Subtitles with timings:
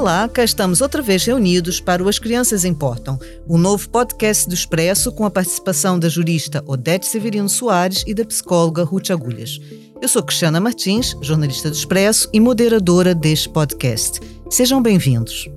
[0.00, 4.54] Olá, cá estamos outra vez reunidos para o As Crianças Importam, o novo podcast do
[4.54, 9.60] Expresso com a participação da jurista Odete Severino Soares e da psicóloga Ruth Agulhas.
[10.00, 14.20] Eu sou Cristiana Martins, jornalista do Expresso e moderadora deste podcast.
[14.48, 15.50] Sejam bem-vindos.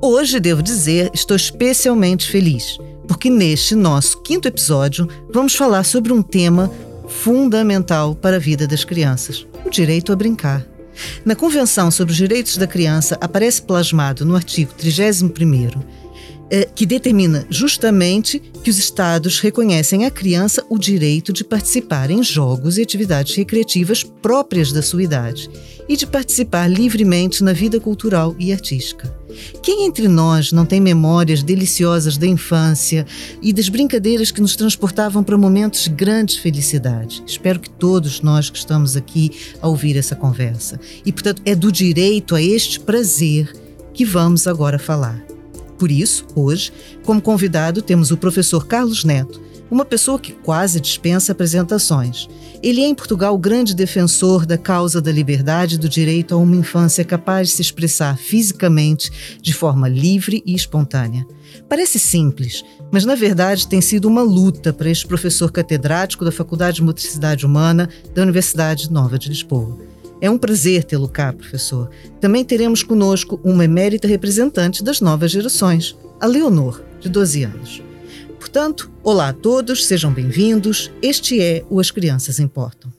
[0.00, 6.22] Hoje, devo dizer, estou especialmente feliz, porque neste nosso quinto episódio vamos falar sobre um
[6.22, 6.70] tema
[7.08, 10.77] fundamental para a vida das crianças: o direito a brincar.
[11.24, 15.82] Na Convenção sobre os Direitos da Criança aparece plasmado no artigo 31 eh,
[16.74, 22.78] que determina justamente que os Estados reconhecem à criança o direito de participar em jogos
[22.78, 25.50] e atividades recreativas próprias da sua idade
[25.88, 29.16] e de participar livremente na vida cultural e artística.
[29.62, 33.06] Quem entre nós não tem memórias deliciosas da infância
[33.40, 37.22] e das brincadeiras que nos transportavam para momentos de grande felicidade?
[37.26, 40.80] Espero que todos nós que estamos aqui a ouvir essa conversa.
[41.04, 43.54] E, portanto, é do direito a este prazer
[43.94, 45.37] que vamos agora falar.
[45.78, 46.72] Por isso, hoje,
[47.04, 49.40] como convidado, temos o professor Carlos Neto,
[49.70, 52.26] uma pessoa que quase dispensa apresentações.
[52.62, 56.38] Ele é em Portugal o grande defensor da causa da liberdade e do direito a
[56.38, 61.26] uma infância capaz de se expressar fisicamente de forma livre e espontânea.
[61.68, 66.76] Parece simples, mas na verdade tem sido uma luta para este professor catedrático da Faculdade
[66.76, 69.87] de Motricidade Humana da Universidade Nova de Lisboa.
[70.20, 71.88] É um prazer tê-lo cá, professor.
[72.20, 77.82] Também teremos conosco uma emérita representante das novas gerações, a Leonor, de 12 anos.
[78.36, 80.90] Portanto, olá a todos, sejam bem-vindos.
[81.00, 82.92] Este é o As Crianças Importam.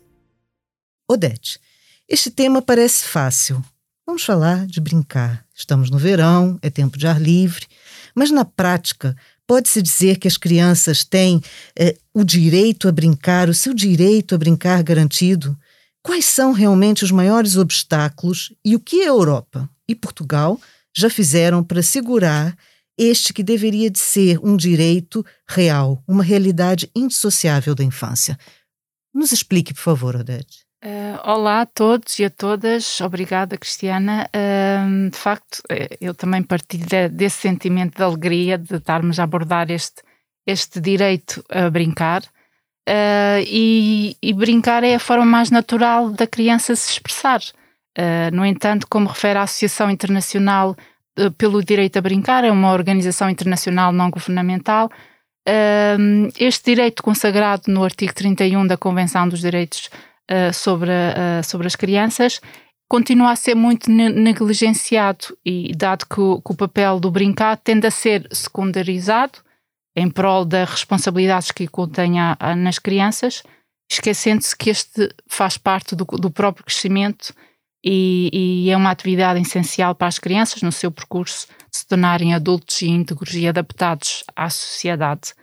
[1.09, 1.59] Odete,
[2.08, 3.61] este tema parece fácil.
[4.06, 5.45] Vamos falar de brincar.
[5.54, 7.67] Estamos no verão, é tempo de ar livre,
[8.16, 9.14] mas na prática,
[9.45, 11.42] pode-se dizer que as crianças têm
[11.78, 15.58] eh, o direito a brincar, o seu direito a brincar garantido?
[16.02, 20.59] Quais são realmente os maiores obstáculos e o que a Europa e Portugal
[20.95, 22.55] já fizeram para segurar
[22.98, 28.37] este que deveria de ser um direito real, uma realidade indissociável da infância?
[29.14, 30.70] Nos explique, por favor, Odete.
[30.83, 34.30] Uh, olá a todos e a todas, obrigada Cristiana.
[34.33, 39.23] Uh, de facto, eh, eu também partilho de, desse sentimento de alegria de estarmos a
[39.23, 40.02] abordar este,
[40.48, 42.23] este direito a brincar.
[42.88, 47.40] Uh, e, e, brincar é a forma mais natural da criança se expressar.
[47.98, 50.76] Uh, no entanto, como refere a Associação Internacional
[51.20, 54.90] uh, pelo Direito a Brincar, é uma organização internacional não governamental,
[56.38, 59.90] este direito consagrado no artigo 31 da Convenção dos Direitos
[60.54, 60.92] sobre,
[61.44, 62.40] sobre as Crianças
[62.90, 67.88] continua a ser muito negligenciado e dado que o, que o papel do brincar tende
[67.88, 69.40] a ser secundarizado
[69.95, 73.44] em prol das responsabilidades que contém a, a, nas crianças,
[73.92, 77.33] esquecendo-se que este faz parte do, do próprio crescimento
[77.83, 82.33] e, e, é uma atividade essencial para as crianças no seu percurso de se tornarem
[82.33, 85.33] adultos íntegros e adaptados à sociedade.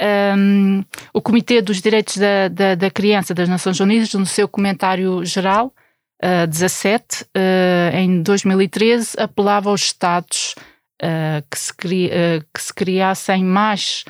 [0.00, 5.24] Um, o Comitê dos Direitos da, da, da, Criança das Nações Unidas, no seu comentário
[5.24, 5.74] geral,
[6.22, 10.54] uh, 17, uh, em 2013, apelava aos Estados
[11.02, 14.04] uh, que, se cria, uh, que se criassem mais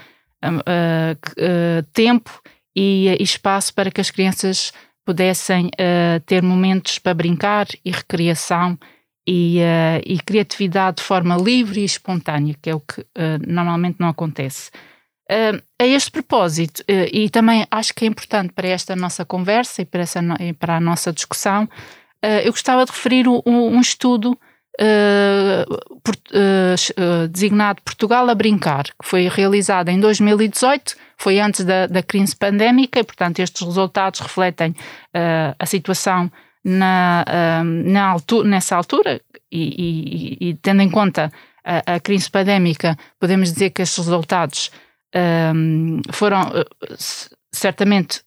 [0.44, 2.42] uh, tempo
[2.76, 4.72] e, espaço para que as crianças
[5.04, 5.70] pudessem
[6.26, 8.78] ter momentos para brincar e recreação
[9.26, 9.58] e,
[10.04, 13.04] e, criatividade de forma livre e espontânea, que é o que
[13.48, 14.70] normalmente não acontece.
[15.80, 20.02] A este propósito, e também acho que é importante para esta nossa conversa e para,
[20.02, 21.66] essa e para a nossa discussão,
[22.44, 24.38] eu gostava de referir um, um estudo
[24.80, 31.86] uh, por, uh, designado Portugal a Brincar, que foi realizado em 2018, foi antes da,
[31.86, 34.74] da crise pandémica, e portanto estes resultados refletem
[35.58, 36.30] a situação
[36.64, 37.24] na,
[37.64, 41.32] na altura, nessa altura, e, e, e, tendo em conta
[41.64, 44.70] a, a, crise pandémica, podemos dizer que estes resultados
[45.52, 46.52] um, foram
[47.50, 48.22] certamente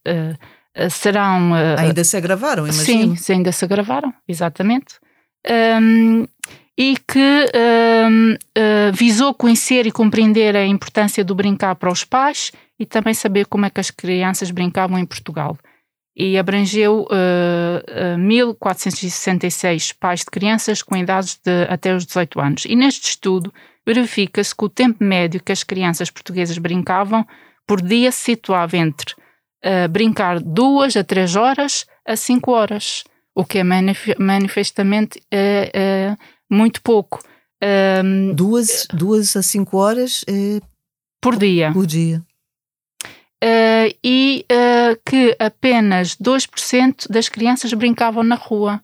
[0.90, 1.54] serão.
[1.78, 3.16] ainda se agravaram, imagino.
[3.16, 5.00] Sim, ainda se agravaram, exatamente
[5.50, 6.28] um,
[6.78, 12.04] e que um, uh, ah, visou conhecer e compreender a importância do brincar para os
[12.04, 15.56] pais e também saber como é que as crianças brincavam em Portugal.
[16.16, 22.66] E abrangeu uh, uh, 1.466 pais de crianças com idades de até os 18 anos.
[22.66, 23.54] E neste estudo
[23.86, 27.26] verifica-se que o tempo médio que as crianças portuguesas brincavam
[27.68, 29.16] por dia se situava entre
[29.92, 33.04] brincar duas a três horas a cinco horas
[33.36, 36.18] o que é manif manifestamente é, é
[36.50, 37.22] muito pouco.
[37.64, 40.60] Um, duas, duas a cinco horas é,
[41.22, 41.72] por dia.
[41.72, 42.22] Por dia.
[43.44, 48.82] Uh, e uh, que apenas 2% das crianças brincavam na rua.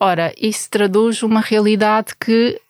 [0.00, 2.60] Ora, isso traduz uma realidade que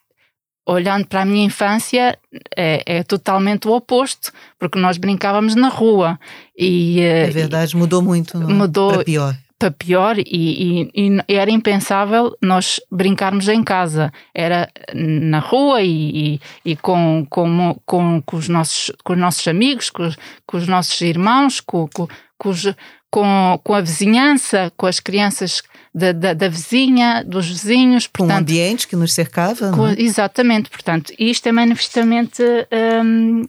[0.66, 2.18] olhando para a minha infância,
[2.56, 6.20] é, é, totalmente o oposto, porque nós brincávamos na rua.
[6.56, 8.52] E, é verdade, mudou muito, não é?
[8.52, 8.92] Mudou.
[8.92, 10.90] Para pior para pior e, e,
[11.28, 14.12] e, era impensável nós brincarmos em casa.
[14.34, 19.88] Era na rua e, e com, com, com, com, os nossos, com os nossos amigos,
[19.88, 20.10] com,
[20.44, 22.74] com os nossos irmãos, com, com, com, os,
[23.08, 25.62] com, com a vizinhança, com as crianças
[25.94, 28.08] da, da, da, vizinha, dos vizinhos.
[28.08, 29.70] Portanto, com o ambiente que nos cercava.
[29.70, 29.94] Com, é?
[29.96, 32.42] Exatamente, portanto, isto é manifestamente
[33.04, 33.46] hum, hum,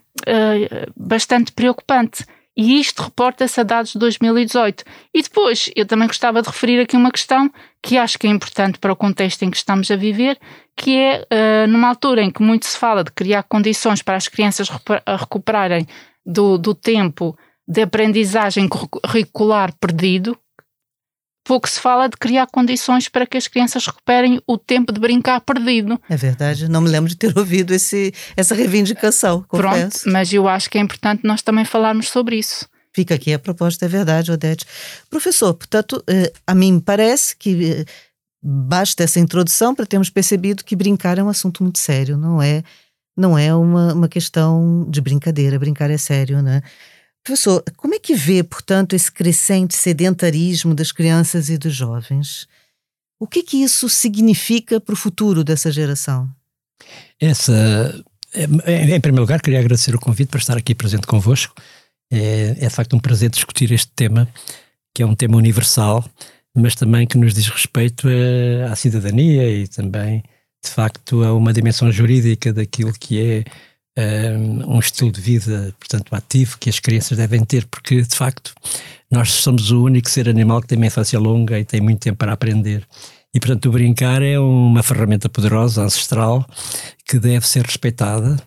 [0.95, 2.23] bastante preocupante.
[2.55, 4.83] E isto reporta-se a dados de 2018.
[5.13, 7.51] E depois, eu também gostava de referir aqui uma questão
[7.81, 10.39] que acho que é importante para o contexto em que estamos a viver,
[10.77, 14.27] que é uh, numa altura em que muito se fala de criar condições para as
[14.27, 14.69] crianças
[15.19, 15.87] recuperarem
[16.25, 20.37] do, do tempo de aprendizagem curricular perdido,
[21.43, 25.41] pouco se fala de criar condições para que as crianças recuperem o tempo de brincar
[25.41, 25.99] perdido.
[26.09, 30.03] É verdade, não me lembro de ter ouvido esse, essa reivindicação, confesso.
[30.03, 32.67] Pronto, mas eu acho que é importante nós também falarmos sobre isso.
[32.95, 34.65] Fica aqui a proposta, é verdade, Odete.
[35.09, 37.85] Professor, portanto, eh, a mim parece que eh,
[38.41, 42.61] basta essa introdução para termos percebido que brincar é um assunto muito sério, não é,
[43.17, 46.61] não é uma, uma questão de brincadeira, brincar é sério, né?
[47.23, 52.47] Professor, como é que vê, portanto, esse crescente sedentarismo das crianças e dos jovens?
[53.17, 56.29] O que que isso significa para o futuro dessa geração?
[57.17, 58.03] Essa,
[58.33, 61.55] é, é, em primeiro lugar, queria agradecer o convite para estar aqui presente convosco.
[62.11, 64.27] É, é de facto um prazer discutir este tema,
[64.93, 66.03] que é um tema universal,
[66.53, 68.09] mas também que nos diz respeito
[68.69, 70.21] à cidadania e também,
[70.63, 73.43] de facto, a uma dimensão jurídica daquilo que é
[74.65, 78.53] um estilo de vida, portanto, ativo que as crianças devem ter, porque de facto
[79.11, 82.17] nós somos o único ser animal que tem uma infância longa e tem muito tempo
[82.17, 82.87] para aprender.
[83.33, 86.45] E portanto, o brincar é uma ferramenta poderosa, ancestral,
[87.05, 88.37] que deve ser respeitada.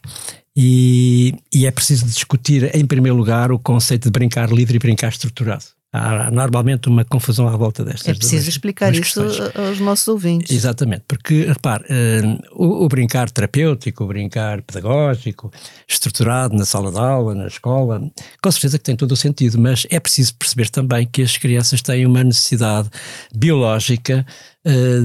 [0.57, 5.09] E, e é preciso discutir, em primeiro lugar, o conceito de brincar livre e brincar
[5.09, 5.65] estruturado
[5.97, 8.09] há normalmente uma confusão à volta destas.
[8.09, 9.21] É preciso explicar isso
[9.55, 10.55] aos nossos ouvintes.
[10.55, 15.51] Exatamente, porque, repare, uh, o, o, brincar terapêutico, o brincar pedagógico,
[15.89, 18.01] estruturado na sala de aula, na escola,
[18.43, 21.83] com certeza que tem todo o sentido, mas é preciso perceber também que as crianças
[21.83, 22.89] têm uma necessidade
[23.35, 24.27] biológica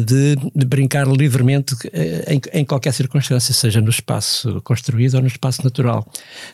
[0.03, 5.27] de, de, brincar livremente eh, em, em, qualquer circunstância, seja no espaço construído ou no
[5.27, 6.03] espaço natural,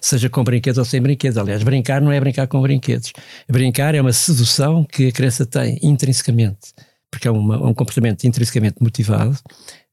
[0.01, 1.37] seja com brinquedos ou sem brinquedos.
[1.37, 3.13] Aliás, brincar não é brincar com brinquedos.
[3.49, 6.73] Brincar é uma sedução que a criança tem intrinsecamente,
[7.09, 9.37] porque é uma, um comportamento intrinsecamente motivado,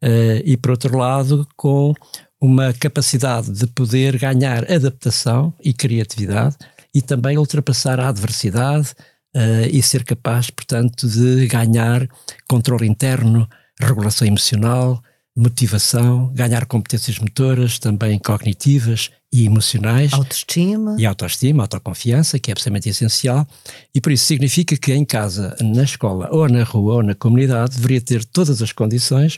[0.02, 1.94] uh, e por outro lado, com
[2.40, 6.56] uma capacidade de poder ganhar adaptação e criatividade
[6.92, 8.92] e também ultrapassar a adversidade
[9.34, 12.08] uh, e ser capaz, portanto, de ganhar
[12.48, 13.48] controle interno,
[13.80, 15.02] regulação emocional,
[15.36, 20.12] motivação, ganhar competências motoras, também cognitivas e emocionais.
[20.12, 20.94] Autoestima.
[20.96, 23.46] E autoestima, autoconfiança, que é absolutamente essencial.
[23.92, 27.76] E por isso significa que em casa, na escola, ou na rua, ou na comunidade,
[27.76, 29.36] deveria ter todas as condições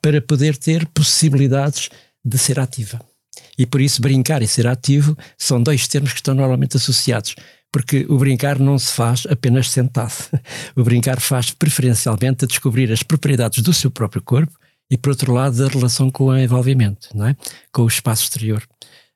[0.00, 1.90] para poder ter possibilidades
[2.24, 3.00] de ser ativa.
[3.58, 7.34] E por isso brincar e ser ativo são dois termos que estão normalmente associados
[7.72, 10.12] porque o brincar não se faz apenas sentado.
[10.76, 14.52] O brincar faz preferencialmente a descobrir as propriedades do seu próprio corpo
[14.90, 17.36] e, por outro lado, a relação com o envolvimento, não é?
[17.72, 18.62] com o espaço exterior.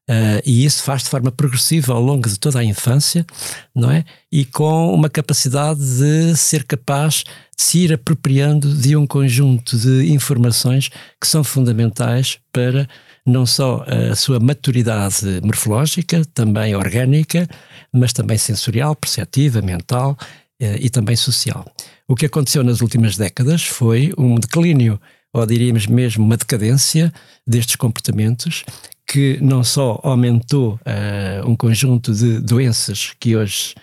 [0.08, 3.26] Uh, e isso faz de forma progressiva ao longo de toda a infância,
[3.74, 4.04] não é?
[4.30, 7.24] E com uma capacidade de ser capaz
[7.56, 12.88] de se ir apropriando de um conjunto de informações que são fundamentais para
[13.26, 17.48] não só a sua maturidade morfológica, também orgânica,
[17.92, 20.16] mas também sensorial, perceptiva, mental
[20.60, 21.66] eh, e também social.
[22.08, 25.00] O que aconteceu nas últimas décadas foi um declínio,
[25.32, 27.12] ou diríamos mesmo uma decadência
[27.44, 28.64] destes comportamentos,
[29.06, 33.74] que não só aumentou uh, um conjunto de doenças que hoje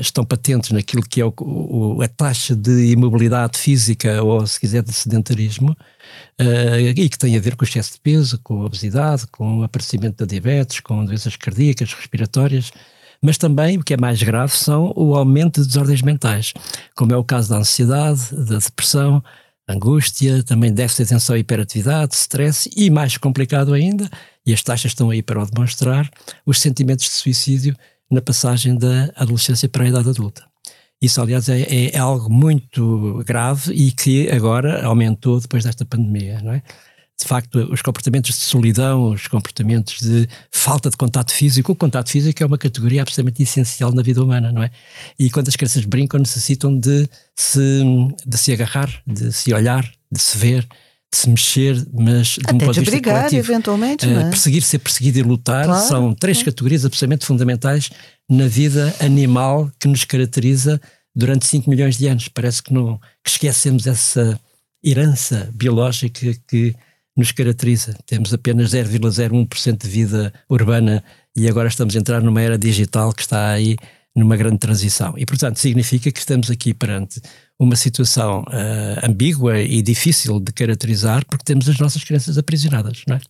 [0.00, 4.82] estão patentes naquilo que é o, o, a taxa de imobilidade física, ou se quiser,
[4.82, 5.76] de sedentarismo,
[6.40, 9.58] uh, e que tem a ver com o excesso de peso, com a obesidade, com
[9.58, 12.72] o aparecimento da diabetes, com doenças cardíacas, respiratórias,
[13.22, 16.52] mas também, o que é mais grave, são o aumento de desordens mentais,
[16.94, 19.22] como é o caso da ansiedade, da depressão,
[19.68, 24.08] angústia, também déficit de atenção e hiperatividade, stress e, mais complicado ainda,
[24.46, 26.08] e as taxas estão aí para o demonstrar,
[26.44, 27.76] os sentimentos de suicídio
[28.10, 30.44] na passagem da adolescência para a idade adulta.
[31.00, 36.40] Isso, aliás, é, é, é, algo muito grave e que agora aumentou depois desta pandemia,
[36.40, 36.62] não é?
[37.18, 42.10] De facto, os comportamentos de solidão, os comportamentos de falta de contato físico, o contato
[42.10, 44.70] físico é uma categoria absolutamente essencial na vida humana, não é?
[45.18, 47.82] E quando as crianças brincam, necessitam de se,
[48.26, 50.66] de se agarrar, de se olhar, de se ver,
[51.12, 53.52] de se mexer, mas de um ponto de vista brigar, coletivo.
[53.52, 54.30] eventualmente, Uh, é?
[54.30, 57.90] Perseguir, ser perseguido e lutar Claro, são três categorias absolutamente fundamentais
[58.28, 60.80] na vida animal que nos caracteriza
[61.14, 62.28] durante 5 milhões de anos.
[62.28, 64.38] Parece que, não, que esquecemos essa
[64.84, 66.74] herança biológica que
[67.16, 67.96] nos caracteriza.
[68.04, 71.02] Temos apenas 0,01% de vida urbana
[71.34, 73.76] e agora estamos a entrar numa era digital que está aí
[74.16, 75.12] numa grande transição.
[75.18, 77.20] E, portanto, significa que estamos aqui perante
[77.58, 83.16] uma situação uh, ambígua e difícil de caracterizar porque temos as nossas crianças aprisionadas, não
[83.16, 83.20] é?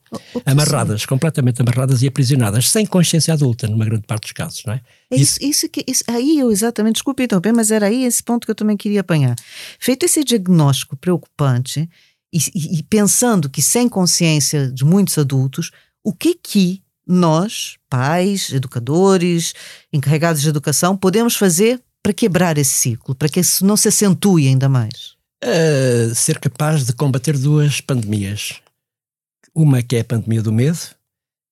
[0.45, 4.81] Amarradas, completamente amarradas e aprisionadas, sem consciência adulta, numa grande parte dos casos, não é?
[5.11, 8.45] É isso, isso que, isso, aí eu exatamente, desculpe interromper, mas era aí esse ponto
[8.45, 9.35] que eu também queria apanhar.
[9.81, 11.89] Feito esse diagnóstico preocupante
[12.33, 15.73] e, e, e pensando que sem consciência de muitos adultos,
[16.05, 19.55] o que que nós, pais, educadores,
[19.93, 24.49] encarregados de educação, podemos fazer para quebrar esse ciclo, para que isso não se acentue
[24.49, 25.15] ainda mais?
[26.15, 28.61] Ser capaz de combater duas pandemias.
[29.55, 30.79] Uma que é a pandemia do medo,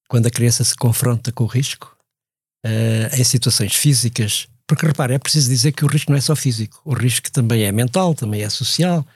[0.09, 1.97] quando a criança se confronta com o risco,
[2.65, 4.49] uh, em situações físicas.
[4.67, 7.65] Porque repare, é preciso dizer que o risco não é só físico, o risco também
[7.65, 9.07] é mental, também é social,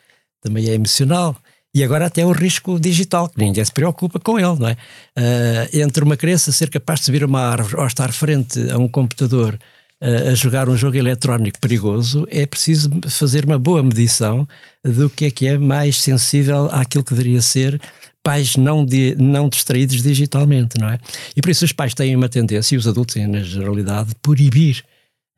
[0.40, 1.40] também é emocional.
[1.78, 4.72] E agora até o risco digital, que ninguém se preocupa com ele, não é?
[5.16, 8.88] Uh, entre uma criança ser capaz de subir uma árvore ou estar frente a um
[8.88, 9.56] computador
[10.02, 14.44] uh, a jogar um jogo eletrónico perigoso, é preciso fazer uma boa medição
[14.84, 17.80] do que é que é mais sensível àquilo que deveria ser
[18.24, 20.98] pais não, de, não distraídos digitalmente, não é?
[21.36, 24.84] E por isso os pais têm uma tendência, e os adultos têm na generalidade, proibir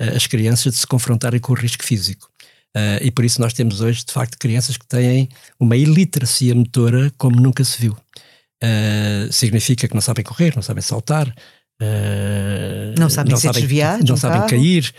[0.01, 2.30] uh, as crianças de se confrontarem com o risco físico.
[2.77, 7.13] Uh, e por isso nós temos hoje, de facto, crianças que têm uma iliteracia motora
[7.19, 7.97] como nunca se viu.
[8.63, 13.99] Uh, significa que não sabem correr, não sabem saltar, uh, não sabem se sabem, desviar,
[13.99, 14.51] não de um sabem carro.
[14.51, 14.95] cair,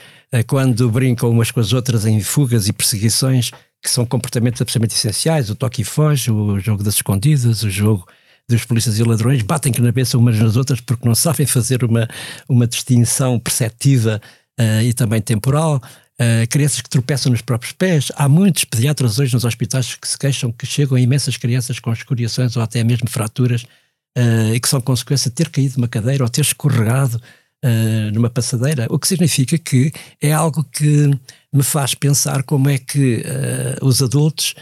[0.47, 3.51] quando brincam umas com as outras em fugas e perseguições,
[3.81, 8.05] que são comportamentos absolutamente essenciais, o toque e foge, o jogo das escondidas, o jogo
[8.49, 11.83] dos polícias e ladrões, batem que na cabeça umas nas outras porque não sabem fazer
[11.83, 12.07] uma,
[12.47, 14.21] uma distinção perceptiva
[14.83, 15.81] e também temporal.
[16.21, 18.11] Uh, crianças que tropeçam nos próprios pés.
[18.15, 22.55] Há muitos pediatras hoje nos hospitais que se queixam que chegam imensas crianças com escoriações
[22.55, 23.63] ou até mesmo fraturas
[24.15, 28.11] uh, e que são consequência de ter caído de uma cadeira ou ter escorregado uh,
[28.13, 31.09] numa passadeira, o que significa que é algo que
[31.51, 33.23] me faz pensar como é que
[33.81, 34.53] os adultos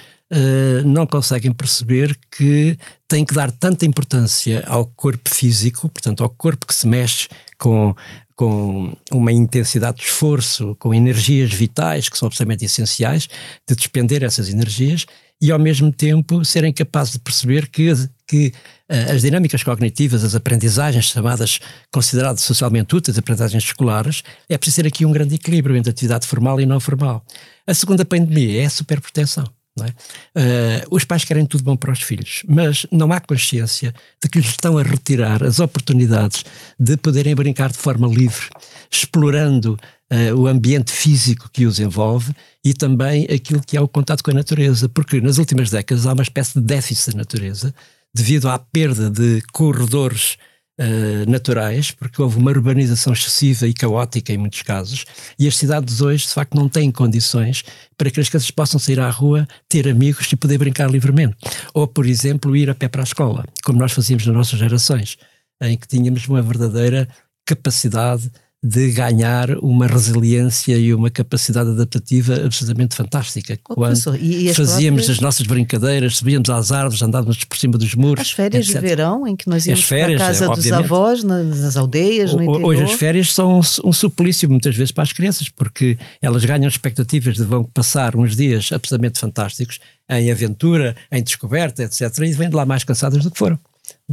[0.85, 6.65] não conseguem perceber que têm que dar tanta importância ao corpo físico, portanto ao corpo
[6.65, 7.95] que se mexe com
[8.39, 13.27] com uma intensidade de esforço, com energias vitais que são absolutamente essenciais,
[13.67, 15.05] de despender essas energias
[15.41, 17.91] e ao mesmo tempo serem capazes de perceber que,
[18.25, 18.53] que
[18.89, 21.59] uh, as dinâmicas cognitivas, as aprendizagens chamadas
[21.91, 26.61] consideradas socialmente úteis, aprendizagens escolares, é preciso ter aqui um grande equilíbrio entre atividade formal
[26.61, 27.21] e não formal.
[27.67, 29.43] A segunda pandemia é a superproteção.
[29.85, 30.81] É?
[30.89, 34.39] Uh, os pais querem tudo bom para os filhos, mas não há consciência de que
[34.39, 36.43] lhes estão a retirar as oportunidades
[36.79, 38.47] de poderem brincar de forma livre,
[38.91, 39.79] explorando
[40.11, 42.33] uh, o ambiente físico que os envolve
[42.63, 46.13] e também aquilo que é o contato com a natureza, porque nas últimas décadas há
[46.13, 47.73] uma espécie de déficit da natureza
[48.13, 50.37] devido à perda de corredores
[50.79, 55.03] Uh, naturais, porque houve uma urbanização excessiva e caótica em muitos casos,
[55.37, 57.65] e as cidades hoje, de facto, não têm condições
[57.97, 61.35] para que as crianças possam sair à rua, ter amigos e poder brincar livremente.
[61.73, 65.17] Ou, por exemplo, ir a pé para a escola, como nós fazíamos nas nossas gerações,
[65.61, 67.09] em que tínhamos uma verdadeira
[67.45, 73.57] capacidade de ganhar uma resiliência e uma capacidade adaptativa absolutamente fantástica.
[73.69, 75.09] Oh, Quando e, e fazíamos próprias...
[75.09, 78.21] as nossas brincadeiras, subíamos às árvores, andávamos por cima dos muros.
[78.21, 78.81] As férias etc.
[78.81, 80.83] de verão, em que nós íamos férias, para a casa é, dos obviamente.
[80.83, 82.65] avós, nas aldeias, no interior.
[82.65, 87.37] Hoje as férias são um suplício muitas vezes para as crianças, porque elas ganham expectativas
[87.37, 92.01] de vão passar uns dias absolutamente fantásticos em aventura, em descoberta, etc.
[92.19, 93.57] E vêm de lá mais cansadas do que foram.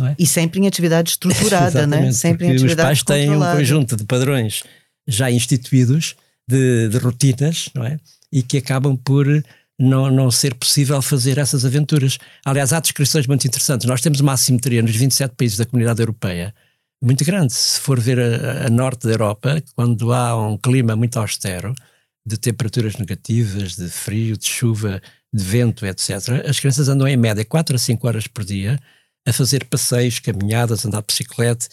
[0.04, 0.14] É?
[0.18, 2.12] E sempre em atividade estruturada, né?
[2.12, 4.62] Sempre em atividade Os pais têm um conjunto de padrões
[5.06, 6.14] já instituídos,
[6.46, 7.98] de, de, rotinas, não é?
[8.30, 9.26] E que acabam por
[9.78, 12.18] não, não ser possível fazer essas aventuras.
[12.44, 13.86] Aliás, há descrições muito interessantes.
[13.86, 16.54] Nós temos uma assimetria nos 27 países da comunidade europeia
[17.02, 17.52] muito grande.
[17.52, 21.74] Se for ver a, a norte da Europa, quando há um clima muito austero,
[22.26, 25.00] de temperaturas negativas, de frio, de chuva,
[25.32, 28.80] de vento, etc., as crianças andam em média 4 a 5 horas por dia
[29.26, 31.66] a fazer passeios, caminhadas, andar de bicicleta,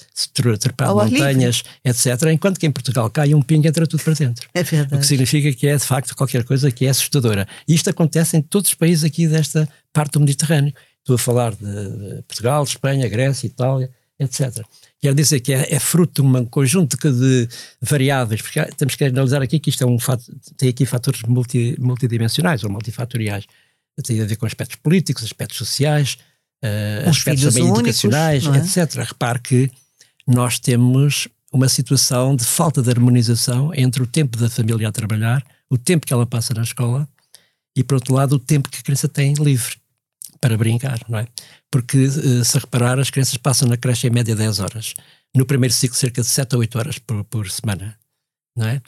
[0.60, 2.24] trepar montanhas, etc.
[2.32, 4.50] Enquanto que em Portugal cai um pingo e entra tudo para dentro.
[4.54, 4.96] É verdade.
[4.96, 7.48] O que significa que é, de facto, qualquer coisa que é assustadora.
[7.68, 10.74] E isto acontece em todos os países aqui desta parte do Mediterrâneo.
[11.00, 14.66] Estou a falar de, Portugal, Espanha, Grécia, Itália, etc.
[15.00, 17.50] Quer dizer que é, é fruto de um conjunto de, de,
[17.82, 20.24] variáveis, porque temos que analisar aqui que isto é um fato,
[20.58, 23.46] tem aqui fatores multi, multidimensionais ou multifatoriais.
[24.04, 26.18] tem a ver com aspectos políticos, aspectos sociais,
[26.64, 28.58] uh, aspectos também únicos, educacionais, é?
[28.58, 28.96] etc.
[29.08, 29.72] Repare que
[30.26, 35.46] nós temos uma situação de falta de harmonização entre o tempo da família a trabalhar,
[35.70, 37.08] o tempo que ela passa na escola
[37.76, 39.76] e, por outro lado, o tempo que a criança tem livre
[40.42, 41.28] para brincar, não é?
[41.72, 44.94] Porque, eh, se reparar, as crianças passam na creche em média 10 horas.
[45.34, 47.98] No primeiro ciclo, cerca de 7 a 8 horas por, por semana,
[48.56, 48.82] não é?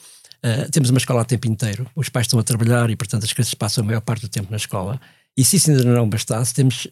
[0.44, 3.32] Uh, temos uma escola a tempo inteiro, os pais estão a trabalhar e, portanto, as
[3.32, 5.00] crianças passam a maior parte do tempo na escola.
[5.36, 6.88] E se isso ainda não bastasse, temos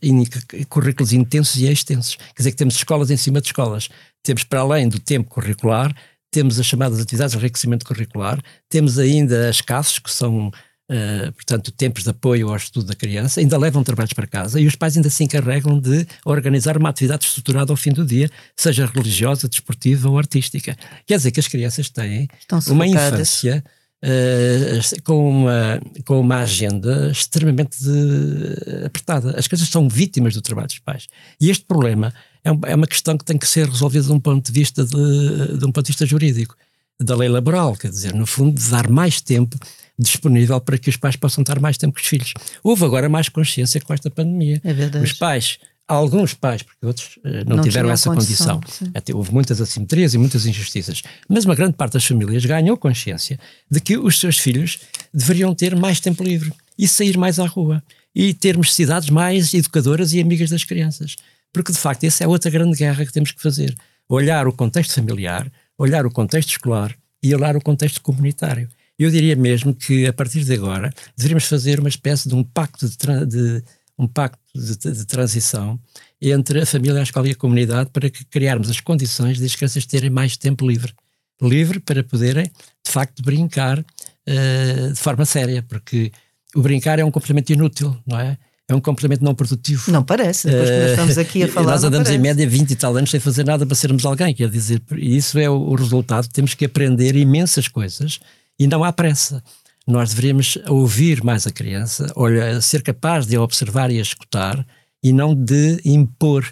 [0.68, 2.16] currículos intensos e extensos.
[2.16, 3.88] Quer dizer que temos escolas em cima de escolas.
[4.22, 5.94] Temos, para além do tempo curricular,
[6.30, 10.50] temos as chamadas atividades de enriquecimento curricular, temos ainda as CAFs, que são
[10.84, 14.66] Uh, portanto, tempos de apoio ao estudo da criança, ainda levam trabalhos para casa e
[14.66, 18.84] os pais ainda se encarregam de organizar uma atividade estruturada ao fim do dia, seja
[18.84, 20.76] religiosa, desportiva ou artística.
[21.06, 22.28] Quer dizer que as crianças têm
[22.68, 23.64] uma infância
[24.04, 29.38] uh, com, uma, com uma agenda extremamente de, apertada.
[29.38, 31.06] As crianças são vítimas do trabalho dos pais.
[31.40, 32.12] E este problema
[32.44, 34.84] é, um, é uma questão que tem que ser resolvida de um ponto de vista,
[34.84, 36.54] de, de um ponto de vista jurídico,
[37.00, 39.58] da lei laboral, quer dizer, no fundo, de dar mais tempo
[39.99, 42.32] disponível para que os pais possam estar mais tempo com os filhos.
[42.62, 44.61] Houve agora mais consciência com esta pandemia.
[44.64, 45.04] É verdade.
[45.04, 48.88] Os pais, alguns pais, porque outros uh, não, não, tiveram essa condição, condição.
[48.94, 53.38] Até houve muitas assimetrias e muitas injustiças, mas uma grande parte das famílias ganhou consciência
[53.70, 54.78] de que os seus filhos
[55.12, 57.82] deveriam ter mais tempo livre e sair mais à rua
[58.14, 61.16] e termos cidades mais educadoras e amigas das crianças.
[61.52, 63.74] Porque, de facto, essa é outra grande guerra que temos que fazer.
[64.08, 68.68] Olhar o contexto familiar, olhar o contexto escolar e olhar o contexto comunitário.
[68.98, 72.88] Eu diria mesmo que, a partir de agora, deveríamos fazer uma espécie de um pacto
[72.88, 73.64] de, de
[73.98, 75.78] um pacto de, de, transição
[76.20, 79.54] entre a família, a escola e a comunidade para que criarmos as condições de as
[79.54, 80.92] crianças terem mais tempo livre.
[81.40, 86.10] Livre para poderem, de facto, brincar uh, de forma séria, porque
[86.54, 88.38] o brincar é um comportamento inútil, não é?
[88.66, 89.92] É um comportamento não produtivo.
[89.92, 91.73] Não parece, depois que nós estamos aqui a falar.
[91.73, 94.49] nós andamos em média 20 e tal anos sem fazer nada para sermos alguém, quer
[94.49, 96.28] dizer, isso é o, o resultado.
[96.28, 98.21] Temos que aprender imensas coisas
[98.58, 99.42] e não há pressa.
[99.86, 104.66] Nós deveríamos ouvir mais a criança, olha, ser capaz de a observar e a escutar
[105.02, 106.44] e não de impor.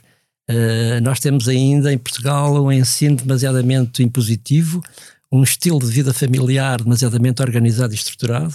[0.50, 4.82] Uh, nós temos ainda em Portugal um ensino demasiadamente impositivo,
[5.30, 8.54] um estilo de vida familiar demasiadamente organizado e estruturado,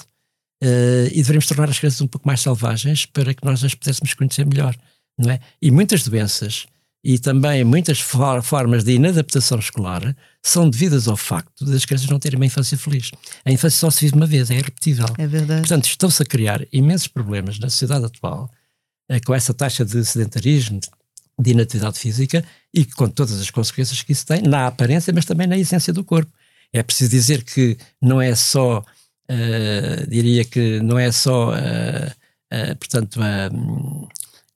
[0.63, 4.13] uh, e deveríamos tornar as crianças um pouco mais selvagens para que nós as pudéssemos
[4.13, 4.75] conhecer melhor,
[5.17, 5.39] não é?
[5.59, 6.67] E muitas doenças
[7.03, 12.19] e também muitas for formas de inadaptação escolar são devidas ao facto das crianças não
[12.19, 13.11] terem uma infância feliz.
[13.45, 15.07] A infância só se vive uma vez, é irrepetível.
[15.17, 15.61] É verdade.
[15.61, 18.51] Portanto, estão-se a criar imensos problemas na sociedade atual
[19.09, 20.79] eh, com essa taxa de sedentarismo,
[21.39, 25.47] de inatividade física e com todas as consequências que isso tem, na aparência, mas também
[25.47, 26.31] na essência do corpo.
[26.73, 32.11] É preciso dizer que não é só, uh, diria que não é só, uh,
[32.53, 33.19] uh, portanto,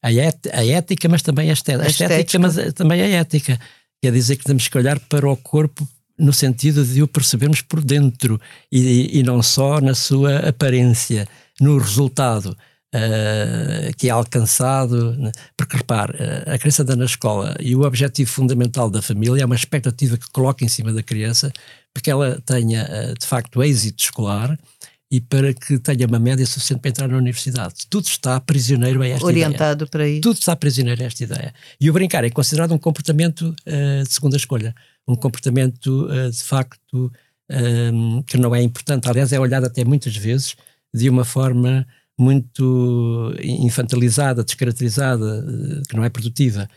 [0.02, 1.86] a, et, a ética, mas também a estética.
[1.86, 3.60] A, estética, mas também a ética.
[4.02, 5.88] Quer dizer que temos que olhar para o corpo
[6.18, 8.40] no sentido de o percebermos por dentro
[8.72, 11.28] e, e não só na sua aparência,
[11.60, 12.58] no resultado.
[12.94, 15.32] Uh, que é alcançado, né?
[15.56, 19.46] porque repare, uh, a criança anda na escola e o objetivo fundamental da família é
[19.46, 21.54] uma expectativa que coloca em cima da criança
[21.94, 24.60] porque ela tenha uh, de facto êxito escolar
[25.12, 27.86] e para que tenha uma média suficiente para entrar na universidade.
[27.90, 29.90] Tudo está prisioneiro a esta Orientado ideia.
[29.90, 30.22] para isso.
[30.22, 31.54] Tudo está prisioneiro a esta ideia.
[31.80, 34.74] E o brincar é considerado um comportamento uh, de segunda escolha.
[35.06, 37.12] Um comportamento, uh, de facto,
[37.50, 39.10] um, eh, que não é importante.
[39.10, 40.56] Aliás, é olhado até muitas vezes
[40.94, 41.86] de uma forma
[42.18, 45.46] muito infantilizada, descaracterizada,
[45.90, 46.70] que não é produtiva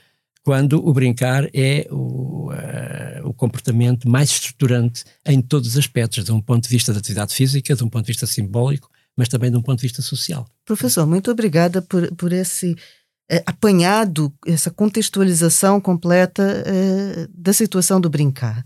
[0.44, 6.30] quando o brincar é o, uh, o, comportamento mais estruturante em todos os aspectos, de
[6.30, 9.50] um ponto de vista da atividade física, de um ponto de vista simbólico, mas também
[9.50, 10.46] de um ponto de vista social.
[10.66, 18.10] Professor, muito obrigada por, por esse uh, apanhado, essa contextualização completa uh, da situação do
[18.10, 18.62] brincar.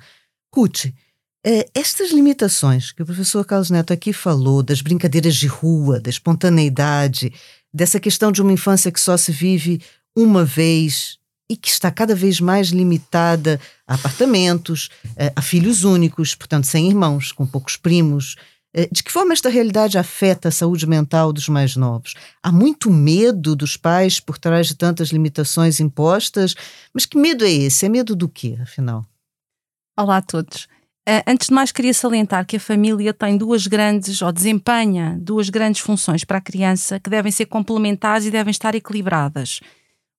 [0.52, 0.86] Ruth,
[1.72, 7.32] estas limitações que o professor Carlos Neto aqui falou, das brincadeiras de rua, da espontaneidade,
[7.72, 9.80] dessa questão de uma infância que só se vive
[10.16, 11.17] uma vez
[11.50, 16.88] e que está cada vez mais limitada a apartamentos, eh, a filhos únicos, portanto, sem
[16.88, 18.36] irmãos, com poucos primos.
[18.74, 22.14] Eh, de que forma esta realidade afeta a saúde mental dos mais novos?
[22.42, 26.54] Há muito medo dos pais por trás de tantas limitações impostas,
[26.92, 27.86] mas que medo é esse?
[27.86, 29.06] É medo do quê, afinal?
[29.98, 30.68] Olá a todos.
[31.08, 35.48] Eh, antes de mais, queria salientar que a família tem duas grandes, ou desempenha duas
[35.48, 39.60] grandes funções para a criança que devem ser complementares e devem estar equilibradas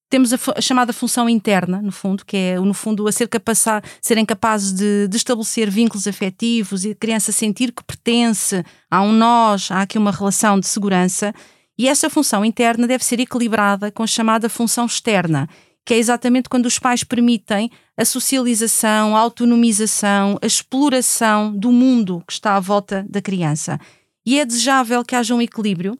[0.10, 3.65] temos a, a, chamada função interna, no fundo, que é, no fundo, a ser capaz,
[4.02, 9.12] serem capazes de, de, estabelecer vínculos afetivos e a criança sentir que pertence a um
[9.12, 11.34] nós, há aqui uma relação de segurança.
[11.78, 15.48] E essa função interna deve ser equilibrada com a chamada função externa,
[15.86, 22.24] que é exatamente quando os pais permitem a socialização, a autonomização, a exploração do mundo
[22.26, 23.80] que está à volta da criança.
[24.26, 25.98] E é desejável que haja um equilíbrio,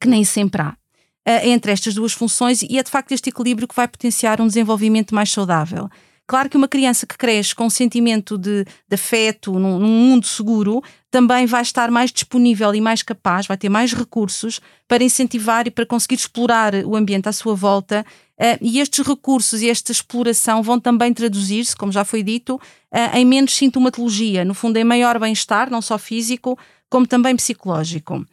[0.00, 0.76] que nem sempre há,
[1.42, 5.14] entre estas duas funções, e é de facto este equilíbrio que vai potenciar um desenvolvimento
[5.14, 5.90] mais saudável.
[6.26, 10.26] Claro que uma criança que cresce com um sentimento de, de afeto, num, num, mundo
[10.26, 15.68] seguro, também vai estar mais disponível e mais capaz, vai ter mais recursos para incentivar
[15.68, 18.04] e para conseguir explorar o ambiente à sua volta.
[18.38, 23.16] Uh, e estes recursos e esta exploração vão também traduzir-se, como já foi dito, uh,
[23.16, 26.58] em menos sintomatologia, no fundo, em maior bem-estar, não só físico,
[26.90, 28.26] como também psicológico.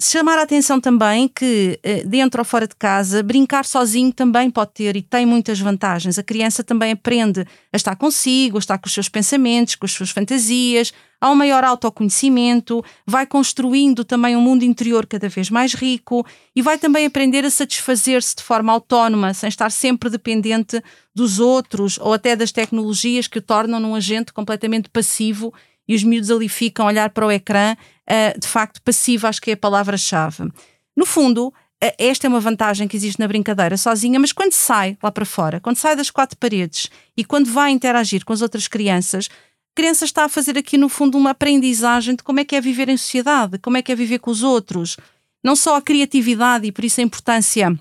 [0.00, 4.72] Chamar a atenção também que, eh, dentro ou fora de casa, brincar sozinho também pode
[4.72, 6.18] ter e tem muitas vantagens.
[6.18, 9.92] A criança também aprende a estar consigo, a estar com os seus pensamentos, com as
[9.92, 15.74] suas fantasias, há um maior autoconhecimento, vai construindo também um mundo interior cada vez mais
[15.74, 16.26] rico
[16.56, 20.82] e vai também aprender a satisfazer-se de forma autónoma, sem estar sempre dependente
[21.14, 25.52] dos outros ou até das tecnologias que o tornam num agente completamente passivo
[25.86, 29.40] e os miúdos ali ficam a olhar para o ecrã, uh, de facto, passivo, acho
[29.40, 30.50] que é a palavra-chave.
[30.96, 31.52] No fundo, uh,
[31.98, 35.60] esta é uma vantagem que existe na brincadeira sozinha, mas quando sai lá para fora,
[35.60, 39.28] quando sai das quatro paredes e quando vai interagir com as outras crianças,
[39.72, 42.60] a criança está a fazer aqui, no fundo, uma aprendizagem de como é que é
[42.60, 44.96] viver em sociedade, como é que é viver com os outros.
[45.42, 47.74] Não só a criatividade e por isso a importância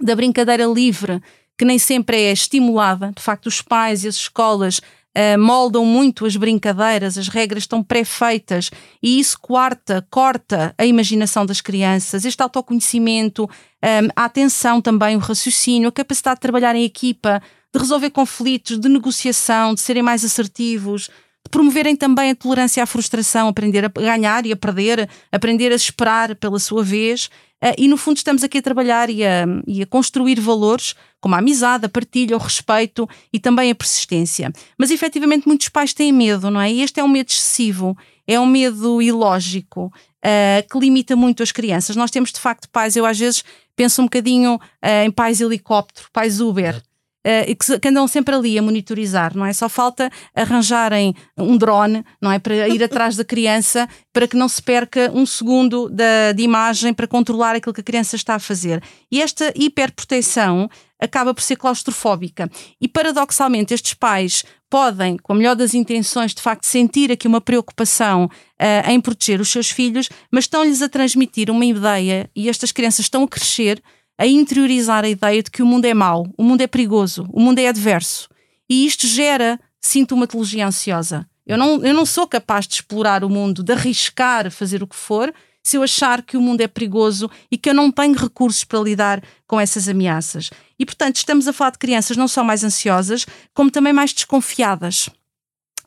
[0.00, 1.22] da brincadeira livre,
[1.58, 3.12] que nem sempre é estimulada.
[3.14, 4.80] De facto, os pais e as escolas
[5.16, 8.70] uh, moldam muito as brincadeiras, as regras estão pré-feitas
[9.02, 13.48] e isso quarta, corta a imaginação das crianças, este autoconhecimento, um,
[13.86, 17.42] ehm, a atenção também, o raciocínio, a capacidade de trabalhar em equipa,
[17.72, 21.08] de resolver conflitos, de negociação, de serem mais assertivos,
[21.50, 26.34] promoverem também a tolerância à frustração, aprender a ganhar e a perder, aprender a esperar
[26.36, 27.26] pela sua vez.
[27.62, 31.34] Uh, e no fundo estamos aqui a trabalhar e a, e a, construir valores como
[31.34, 34.50] a amizade, a partilha, o respeito e também a persistência.
[34.78, 36.72] Mas efetivamente muitos pais têm medo, não é?
[36.72, 39.92] E este é um medo excessivo, é um medo ilógico
[40.24, 41.96] uh, que limita muito as crianças.
[41.96, 43.44] Nós temos de facto pais, eu às vezes
[43.76, 46.82] penso um bocadinho uh, em pais helicóptero, pais Uber.
[47.26, 49.52] Uh, que, que, andam sempre ali a monitorizar, não é?
[49.52, 52.38] Só falta arranjarem um drone, não é?
[52.38, 56.94] Para ir atrás da criança, para que não se perca um segundo da, de imagem
[56.94, 58.82] para controlar aquilo que a criança está a fazer.
[59.12, 60.68] E esta hiperproteção
[61.00, 62.50] acaba por ser claustrofóbica.
[62.80, 67.40] E paradoxalmente, estes pais podem, com a melhor das intenções, de facto, sentir aqui uma
[67.40, 72.70] preocupação uh, em proteger os seus filhos, mas estão-lhes a transmitir uma ideia e estas
[72.70, 73.82] crianças estão a crescer
[74.20, 77.40] a interiorizar a ideia de que o mundo é mau, o mundo é perigoso, o
[77.40, 78.28] mundo é adverso.
[78.68, 81.26] E isto gera sintomatologia ansiosa.
[81.46, 84.94] Eu não, eu não sou capaz de explorar o mundo, de arriscar fazer o que
[84.94, 88.62] for, se eu achar que o mundo é perigoso e que eu não tenho recursos
[88.62, 90.50] para lidar com essas ameaças.
[90.78, 95.08] E, portanto, estamos a falar de crianças não só mais ansiosas, como também mais desconfiadas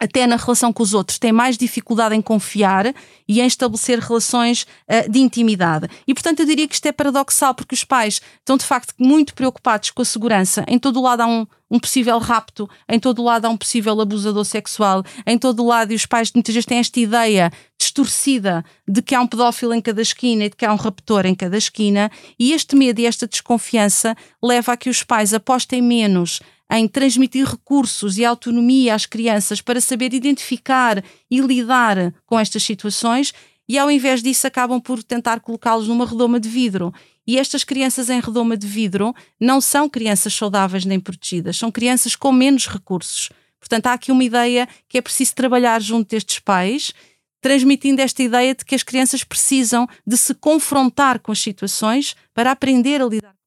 [0.04, 2.94] até na relação com os outros, têm mais dificuldade em confiar
[3.28, 5.88] e em estabelecer relações uh, de intimidade.
[6.06, 9.34] E, portanto, eu diria que isto é paradoxal, porque os pais estão, de facto, muito
[9.34, 10.66] preocupados com a segurança.
[10.68, 13.58] Em todo o lado há um, um possível rapto, em todo o lado há um
[13.58, 17.52] possível abusador sexual, em todo o lado, e os pais muitas vezes têm esta ideia
[17.80, 21.26] distorcida de que há um pedófilo em cada esquina e de que há um raptor
[21.26, 25.82] em cada esquina, e este medo e esta desconfiança leva a que os pais apostem
[25.82, 26.42] menos
[26.74, 33.32] em transmitir recursos e autonomia às crianças para saber identificar e lidar com estas situações
[33.70, 36.92] e ao invés disso acabam por tentar colocá-los numa redoma de vidro.
[37.28, 42.16] E estas crianças em redoma de vidro não são crianças saudáveis nem protegidas, são crianças
[42.16, 43.30] com menos recursos.
[43.60, 46.92] Portanto, há aqui uma ideia que é preciso trabalhar junto destes pais,
[47.40, 52.52] transmitindo esta ideia de que as crianças precisam de se confrontar com as situações para
[52.52, 53.43] aprender a lidar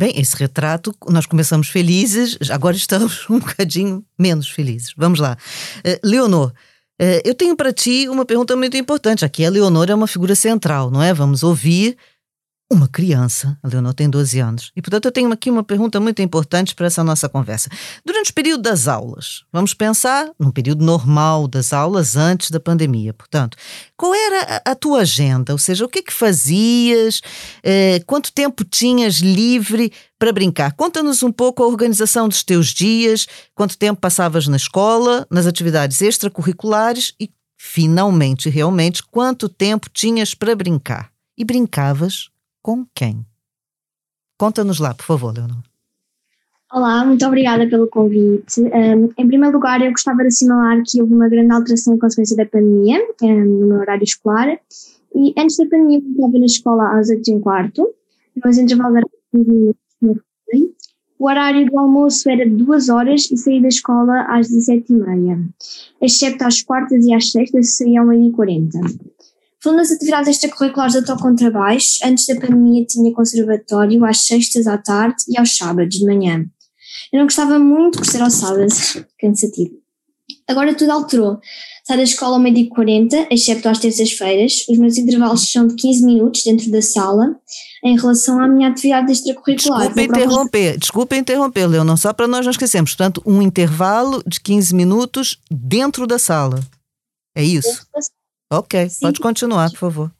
[0.00, 4.94] Bem, esse retrato, nós começamos felizes, agora estamos um bocadinho menos felizes.
[4.96, 5.36] Vamos lá.
[5.86, 6.54] Uh, Leonor,
[6.98, 9.26] uh, eu tenho para ti uma pergunta muito importante.
[9.26, 11.12] Aqui a Leonor é uma figura central, não é?
[11.12, 11.98] Vamos ouvir
[12.70, 13.58] uma criança.
[13.62, 14.72] A Leonor tem 12 anos.
[14.76, 17.68] E, portanto, eu tenho aqui uma pergunta muito importante para essa nossa conversa.
[18.04, 23.12] Durante o período das aulas, vamos pensar num período normal das aulas antes da pandemia,
[23.12, 23.56] portanto,
[23.96, 25.52] qual era a, tua agenda?
[25.52, 27.20] Ou seja, o que é que fazias?
[27.62, 30.72] Eh, quanto tempo tinhas livre para brincar?
[30.72, 36.00] Conta-nos um pouco a organização dos teus dias, quanto tempo passavas na escola, nas atividades
[36.00, 41.10] extracurriculares e, finalmente, realmente, quanto tempo tinhas para brincar?
[41.36, 42.30] E brincavas
[42.62, 43.24] com quem?
[44.38, 45.62] Conta-nos lá, por favor, Leonor.
[46.72, 48.60] Olá, muito obrigada pelo convite.
[48.60, 52.36] Um, em primeiro lugar, eu gostava de assinalar que houve uma grande alteração em consequência
[52.36, 54.56] da pandemia um, no meu horário escolar
[55.14, 57.92] E antes da pandemia, eu estava na escola às 8 e um quarto,
[58.42, 58.76] mas 15
[59.32, 60.24] minutos,
[61.20, 65.50] o horário do almoço era de duas horas e saí da escola às 17h30,
[66.00, 68.70] excepto às quartas e às sextas seriam 1h40.
[69.62, 74.78] Falando das atividades extracurriculares eu toco contrabaixo, antes da pandemia tinha conservatório às sextas à
[74.78, 76.46] tarde e aos sábados de manhã.
[77.12, 79.80] Eu não gostava muito por ser aos sábados, cansativo.
[80.48, 81.38] Agora tudo alterou.
[81.84, 84.64] Saio da escola ao meio-dia 40, excepto às terças-feiras.
[84.68, 87.36] Os meus intervalos são de 15 minutos dentro da sala,
[87.84, 89.92] em relação à minha atividade extracurricular.
[89.92, 92.92] Desculpa interromper, desculpa interromper, Leonor, só para nós não esquecermos.
[92.92, 96.60] Portanto, um intervalo de 15 minutos dentro da sala.
[97.34, 97.86] É isso?
[98.50, 99.00] Ok, Sim.
[99.00, 100.12] pode continuar, por favor.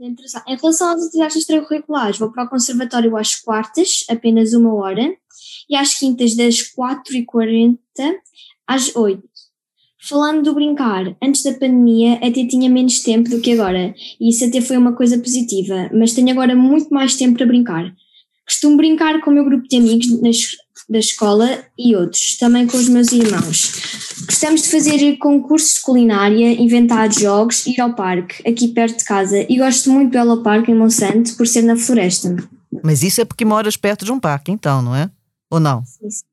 [0.00, 5.14] Em relação às atividades extracurriculares, vou para o conservatório às quartas, apenas uma hora,
[5.70, 7.78] e às quintas das 4h40
[8.66, 9.22] às 8
[10.04, 14.44] Falando do brincar, antes da pandemia até tinha menos tempo do que agora, e isso
[14.44, 17.94] até foi uma coisa positiva, mas tenho agora muito mais tempo para brincar.
[18.52, 20.50] Costumo brincar com o meu grupo de amigos nas,
[20.86, 23.72] da escola e outros, também com os meus irmãos.
[24.26, 29.46] Gostamos de fazer concursos de culinária, inventar jogos, ir ao parque, aqui perto de casa,
[29.48, 32.36] e gosto muito do Parque em Monsanto por ser na floresta.
[32.82, 35.10] Mas isso é porque moras perto de um parque, então, não é?
[35.50, 35.82] Ou não?
[35.86, 36.24] Sim, sim.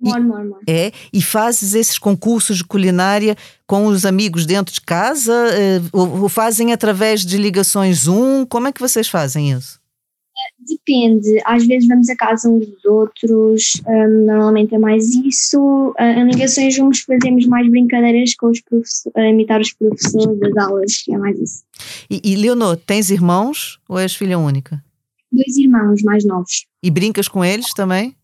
[0.00, 0.60] Moro, moro, moro.
[0.68, 5.32] É, e fazes esses concursos de culinária com os amigos dentro de casa?
[5.52, 8.46] Eh, ou fazem através de ligações Zoom?
[8.46, 9.80] Como é que vocês fazem isso?
[10.58, 15.94] Depende, às vezes vamos a casa uns dos outros, um, normalmente é mais isso.
[15.98, 20.56] Uh, em ligações Zoom fazemos mais brincadeiras com os professores, a imitar os professores das
[20.56, 21.62] aulas, é mais isso.
[22.10, 24.82] E, e Leonor, tens irmãos ou és filha única?
[25.30, 26.66] Dois irmãos mais novos.
[26.82, 28.16] E brincas com eles também?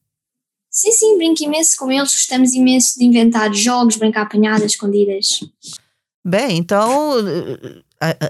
[0.70, 5.40] Sim, sim, brinco imenso com eles, gostamos imenso de inventar jogos, brincar apanhadas, escondidas.
[6.24, 7.14] Bem, então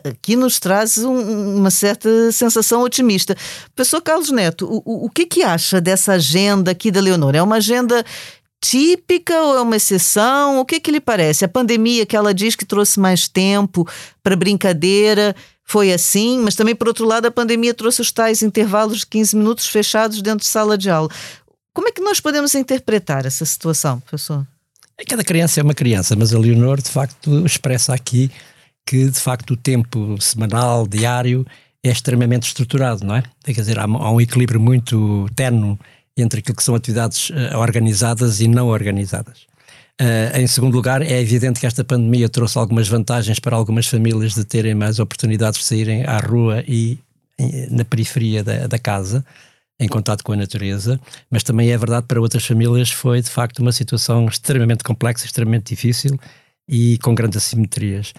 [0.04, 3.36] aqui nos traz um, uma certa sensação otimista.
[3.74, 7.34] Professor Carlos Neto, o, o que, que acha dessa agenda aqui da Leonor?
[7.34, 8.04] É uma agenda
[8.60, 10.60] típica ou é uma exceção?
[10.60, 11.44] O que, que lhe parece?
[11.44, 13.86] A pandemia que ela diz que trouxe mais tempo
[14.22, 18.98] para brincadeira foi assim, mas também, por outro lado, a pandemia trouxe os tais intervalos
[18.98, 21.08] de 15 minutos fechados dentro de sala de aula.
[21.72, 24.46] Como é que nós podemos interpretar essa situação, professor?
[25.08, 28.30] Cada criança é uma criança, mas a Leonor, de facto, expressa aqui
[28.86, 31.46] que, de facto, o tempo semanal, diário,
[31.82, 33.22] é extremamente estruturado, não é?
[33.44, 35.78] Quer dizer, há, há um equilíbrio muito terno
[36.16, 39.46] entre aquilo que são atividades uh, organizadas e não organizadas.
[40.00, 44.34] Uh, em segundo lugar, é evidente que esta pandemia trouxe algumas vantagens para algumas famílias
[44.34, 46.98] de terem mais oportunidades de saírem à rua e,
[47.70, 49.24] na periferia da, da casa
[49.80, 53.58] em contato com a natureza, mas também é verdade para outras famílias foi de facto
[53.58, 56.18] uma situação extremamente complexa, extremamente difícil
[56.68, 58.12] e com grandes assimetrias.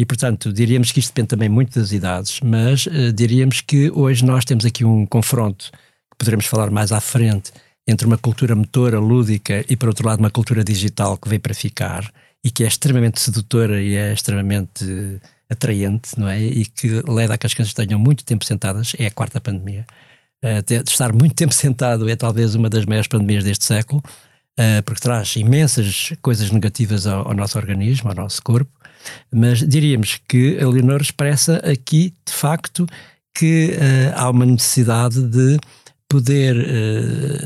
[0.00, 4.24] E, portanto, diríamos que isto depende também muito das idades, mas uh, diríamos que hoje
[4.24, 5.70] nós temos aqui um confronto,
[6.10, 7.52] que poderemos falar mais à frente,
[7.86, 11.52] entre uma cultura motora, lúdica, e, por outro lado, uma cultura digital que veio para
[11.52, 12.10] ficar
[12.42, 16.40] e que é extremamente sedutora e é extremamente atraente, não é?
[16.40, 19.84] E que leva a que as crianças tenham muito tempo sentadas, é a quarta pandemia.
[20.42, 24.02] Uh, estar muito tempo sentado é talvez uma das maiores pandemias deste século,
[24.84, 28.70] porque traz imensas coisas negativas ao, ao, nosso organismo, ao nosso corpo,
[29.32, 32.86] mas diríamos que a Leonor expressa aqui, de facto,
[33.34, 35.58] que uh, há uma necessidade de
[36.08, 36.56] poder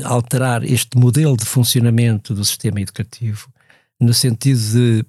[0.03, 3.47] alterar este modelo de funcionamento do sistema educativo,
[3.99, 5.05] no sentido de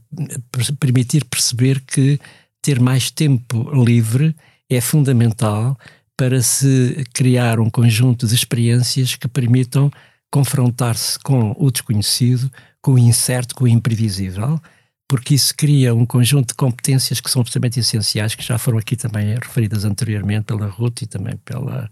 [0.79, 2.21] permitir perceber que
[2.61, 4.37] ter mais tempo livre
[4.69, 5.79] é fundamental
[6.17, 9.91] para se criar um conjunto de experiências que permitam
[10.31, 12.51] confrontar-se com o desconhecido,
[12.83, 14.61] com o incerto, com o imprevisível,
[15.09, 18.97] porque isso cria um conjunto de competências que são absolutamente essenciais, que já foram aqui
[18.97, 21.91] também referidas anteriormente pela Ruth e também pela,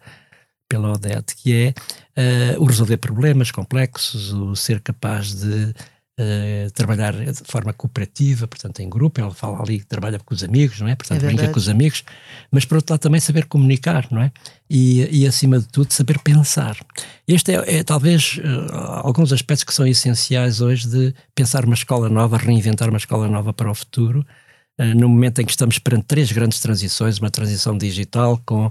[0.69, 5.73] pela Odete, que é uh, o resolver problemas complexos, o ser capaz de
[6.17, 10.45] Uh, trabalhar de forma cooperativa, portanto em grupo, ela fala ali que trabalha com os
[10.45, 10.95] amigos, não é?
[10.95, 12.05] Portanto, é brinca com os amigos,
[12.53, 14.31] mas por outro lado também saber comunicar, não é?
[14.71, 16.77] E, e acima de tudo saber pensar.
[17.27, 18.73] Este é, é talvez uh,
[19.03, 23.53] alguns aspectos que são essenciais hoje de pensar uma escola nova, reinventar uma escola nova
[23.53, 24.25] para o futuro,
[24.81, 28.71] uh, no momento em que estamos perante três grandes transições, uma transição digital com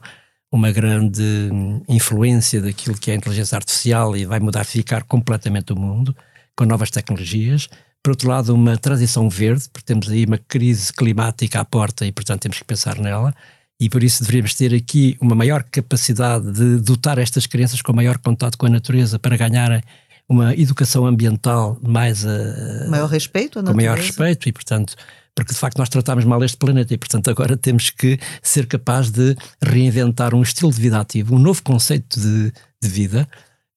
[0.54, 5.76] uma grande hum, influência daquilo que é a inteligência artificial e vai modificar completamente o
[5.76, 6.16] mundo,
[6.56, 7.68] com novas tecnologias.
[8.04, 12.12] Por outro lado, uma transição verde, porque temos aí uma crise climática à porta e,
[12.12, 13.34] portanto, temos que pensar nela.
[13.80, 18.18] E por isso deveríamos ter aqui uma maior capacidade de dotar estas crianças com maior
[18.18, 19.82] contato com a natureza para ganharem
[20.28, 22.24] uma educação ambiental mais.
[22.24, 24.96] Uh, maior respeito, Com maior respeito e, portanto,
[25.36, 29.10] porque de facto nós tratámos mal este planeta e, portanto, agora temos que ser capaz
[29.10, 33.28] de reinventar um estilo de vida ativo, um novo conceito de, de vida,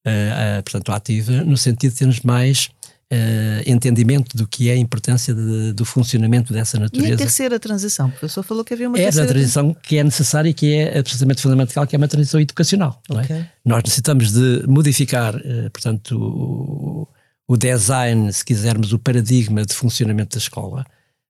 [0.07, 2.69] uh, uh, portanto, ativa, no sentido de termos mais
[3.09, 7.09] Uh, entendimento do que é a importância de, do funcionamento dessa natureza.
[7.09, 8.09] E a terceira transição?
[8.09, 9.25] O professor falou que havia uma é terceira...
[9.25, 12.37] É a transição que é necessária e que é absolutamente fundamental, que é uma transição
[12.41, 13.01] educacional.
[13.09, 13.13] É?
[13.13, 13.35] Okay.
[13.37, 13.49] É?
[13.63, 17.07] Nós necessitamos de modificar, uh, portanto, o,
[17.47, 20.85] o, design, se quisermos, o paradigma de funcionamento da escola,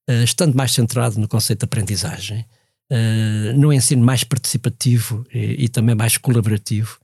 [0.09, 2.43] uh, estando mais centrado no conceito de aprendizagem,
[3.55, 6.97] no ensino mais participativo e, e também mais colaborativo,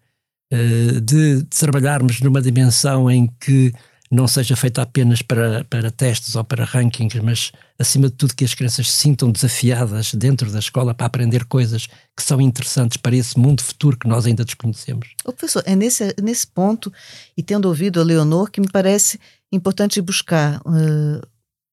[1.01, 3.73] de, de trabalharmos numa dimensão em que
[4.13, 8.45] não seja feita apenas para, para testes ou para rankings, mas acima de tudo que
[8.45, 13.15] as crianças se sintam desafiadas dentro da escola para aprender coisas que são interessantes para
[13.15, 15.09] esse mundo futuro que nós ainda desconhecemos.
[15.25, 16.93] O professor, é nesse, nesse ponto,
[17.35, 19.19] e tendo ouvido a Leonor, que me parece
[19.51, 21.27] importante buscar uh,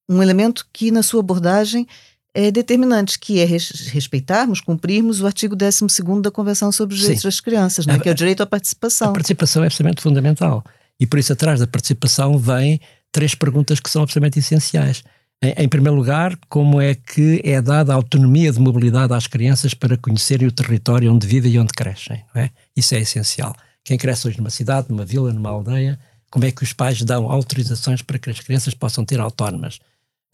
[0.09, 1.87] um elemento que na sua abordagem
[2.35, 5.87] é determinante, que é respeitarmos, cumprirmos o artigo 12
[6.23, 7.29] da Convenção sobre os Direitos Sim.
[7.29, 9.11] das Crianças, né, que é o direito à participação.
[9.11, 10.65] A participação é absolutamente fundamental.
[10.99, 15.03] E por isso, atrás da participação, vêm três perguntas que são absolutamente essenciais.
[15.43, 19.73] Em, em, primeiro lugar, como é que é dada a autonomia de mobilidade às crianças
[19.73, 22.23] para conhecerem o território onde vivem e onde crescem?
[22.35, 22.51] É?
[22.77, 23.55] Isso é essencial.
[23.83, 25.99] Quem cresce hoje numa cidade, numa vila, numa aldeia,
[26.31, 29.81] como é que os pais dão autorizações para que as crianças possam ter autónomas?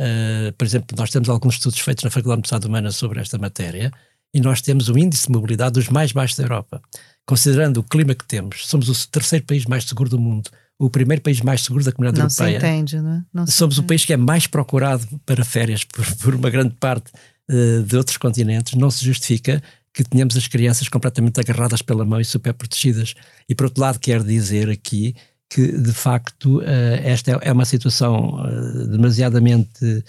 [0.01, 3.39] Uh, por exemplo, nós temos alguns estudos feitos na Faculdade de Estado Humana sobre esta
[3.39, 3.91] matéria
[4.35, 6.83] e nós temos o índice de mobilidade dos mais baixos da Europa
[7.27, 11.21] considerando o clima que temos, somos o terceiro país mais seguro do mundo, o primeiro
[11.21, 12.61] país mais seguro da comunidade não europeia.
[12.61, 13.25] Se entende, não é?
[13.35, 13.85] Não somos entende.
[13.85, 17.11] o país que é mais procurado para férias por, por uma grande parte
[17.51, 18.75] uh, de outros continentes.
[18.75, 23.15] Não se justifica que tenhamos as crianças completamente agarradas pela mão e super protegidas.
[23.49, 25.17] E por outro lado, quero dizer aqui
[25.51, 26.63] que, de facto, uh,
[27.03, 30.05] esta é, é, uma situação uh, demasiadamente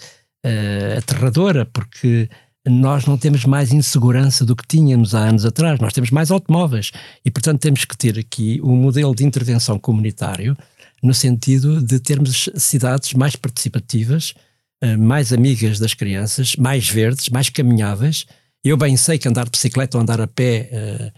[0.96, 2.28] aterradora, porque
[2.66, 6.90] nós não temos mais insegurança do que tínhamos há anos atrás, nós temos mais automóveis
[7.24, 10.56] e, portanto, temos que ter aqui um modelo de intervenção comunitário
[11.02, 14.32] no sentido de termos cidades mais participativas,
[14.80, 18.24] eh, mais amigas das crianças, mais verdes, mais caminháveis.
[18.64, 21.12] Eu bem sei que andar de bicicleta ou andar a pé,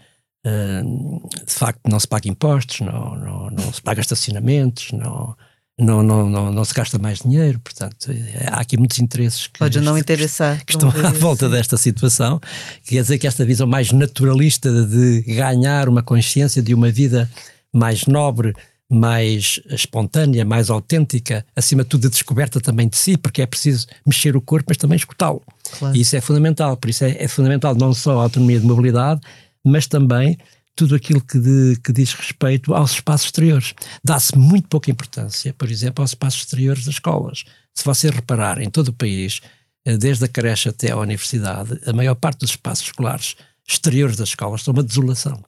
[0.45, 5.35] eh, eh, de facto, não se paga impostos, não, não, não se paga estacionamentos, não
[5.81, 8.11] não, não, não, não se gasta mais dinheiro, portanto,
[8.51, 12.39] há aqui muitos interesses que, Pode não interessar, que estão à volta desta situação.
[12.85, 17.27] Quer dizer que esta visão mais naturalista de ganhar uma consciência de uma vida
[17.73, 18.53] mais nobre,
[18.87, 23.87] mais espontânea, mais autêntica, acima de tudo de descoberta também de si, porque é preciso
[24.05, 25.41] mexer o corpo, mas também escutá-lo.
[25.79, 25.95] Claro.
[25.95, 29.21] E isso é fundamental, por isso é, é fundamental não só a autonomia de mobilidade,
[29.65, 30.37] mas também
[30.75, 33.73] tudo aquilo que, de, que diz respeito aos espaços exteriores.
[34.03, 37.43] Dá-se muito pouca importância, por exemplo, aos espaços exteriores das escolas.
[37.73, 39.41] Se você reparar, em todo o país,
[39.85, 43.35] eh, desde a creche até à universidade, a maior parte dos espaços escolares
[43.67, 45.43] exteriores das escolas são uma desolação.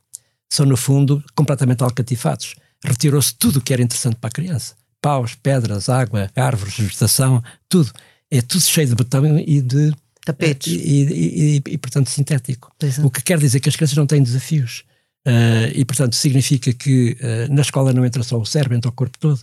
[0.52, 2.56] São, no fundo, completamente alcatifados.
[2.84, 4.76] Retirou-se tudo o que era interessante para a criança.
[5.02, 7.92] Paus, pedras, água, árvores, vegetação, tudo.
[8.30, 9.94] É tudo cheio de betão e de
[10.26, 10.74] tapetes.
[10.74, 12.72] E, e, e, e, portanto, sintético.
[12.82, 13.06] É.
[13.06, 14.84] O que quer dizer que as crianças não têm desafios.
[15.26, 18.94] Uh, e, portanto, significa que uh, na escola não entra só o cérebro, entra o
[18.94, 19.40] corpo todo.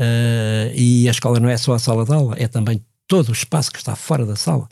[0.00, 3.32] Uh, e a escola não é só a sala de aula, é também todo o
[3.32, 4.68] espaço que está fora da sala.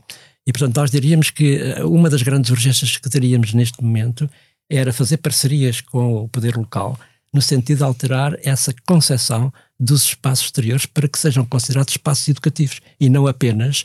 [0.46, 4.28] E, portanto, nós diríamos que uma das grandes urgências que teríamos neste momento
[4.70, 6.98] era fazer parcerias com o poder local,
[7.32, 12.80] no sentido de alterar essa concepção dos espaços exteriores para que sejam considerados espaços educativos
[13.00, 13.84] e não apenas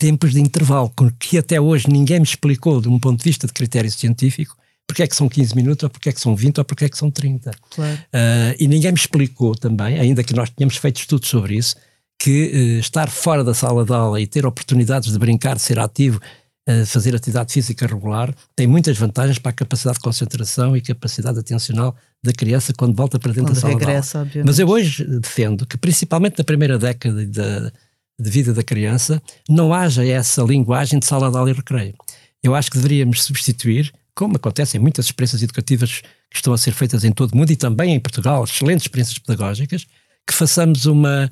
[0.00, 3.52] tempos de intervalo, que até hoje ninguém me explicou de um ponto de vista de
[3.52, 6.64] critério científico, porque é que são 15 minutos, ou porque é que são 20, ou
[6.64, 7.50] porque é que são 30.
[7.70, 7.94] Claro.
[7.94, 11.76] Uh, e ninguém me explicou também, ainda que nós tenhamos feito estudos sobre isso,
[12.18, 15.78] que uh, estar fora da sala de aula e ter oportunidades de brincar, de ser
[15.78, 16.18] ativo,
[16.66, 21.38] uh, fazer atividade física regular, tem muitas vantagens para a capacidade de concentração e capacidade
[21.38, 24.26] atencional da criança quando volta para dentro quando da sala regressa, de aula.
[24.26, 24.46] Obviamente.
[24.46, 27.70] Mas eu hoje defendo que, principalmente na primeira década de,
[28.20, 31.94] de vida da criança, não haja essa linguagem de sala de aula e recreio.
[32.42, 36.72] Eu acho que deveríamos substituir como acontece em muitas experiências educativas que estão a ser
[36.72, 39.86] feitas em todo o mundo e também em Portugal, excelentes experiências pedagógicas,
[40.26, 41.30] que façamos uma,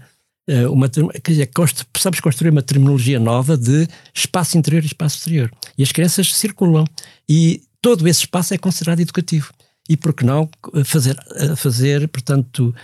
[0.49, 1.51] eh, uma quer
[1.93, 5.51] possamos construir uma terminologia nova de espaço interior e espaço exterior.
[5.76, 6.84] E as crianças circulam
[7.28, 9.53] e todo esse espaço é considerado educativo.
[9.89, 12.74] E por que não eh, fazer, eh, fazer portanto,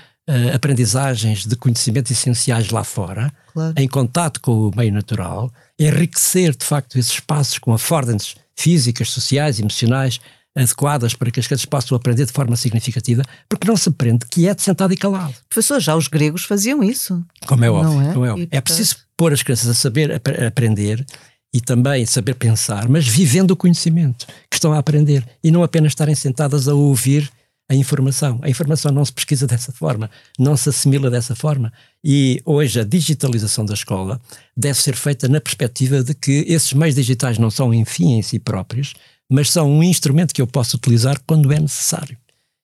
[0.54, 3.74] aprendizagens de conhecimentos essenciais lá fora, claro.
[3.76, 9.60] em contato com o meio natural, enriquecer de facto esses espaços com affordantes físicas, sociais,
[9.60, 10.20] emocionais,
[10.56, 14.48] adequadas para que as crianças possam aprender de forma significativa, porque não se aprende que
[14.48, 15.34] é de sentado e calado.
[15.48, 17.22] Professor, já os gregos faziam isso.
[17.46, 17.92] Como é óbvio.
[17.92, 18.14] Não é?
[18.14, 18.48] Como é, óbvio.
[18.50, 21.04] é preciso pôr as crianças a saber a aprender
[21.52, 25.92] e também saber pensar, mas vivendo o conhecimento que estão a aprender e não apenas
[25.92, 27.30] estarem sentadas a ouvir
[27.68, 28.38] a informação.
[28.42, 31.72] A informação não se pesquisa dessa forma, não se assimila dessa forma.
[32.02, 34.20] E hoje a digitalização da escola
[34.56, 38.22] deve ser feita na perspectiva de que esses meios digitais não são em fim em
[38.22, 38.94] si próprios,
[39.30, 42.16] mas são um instrumento que eu posso utilizar quando é necessário.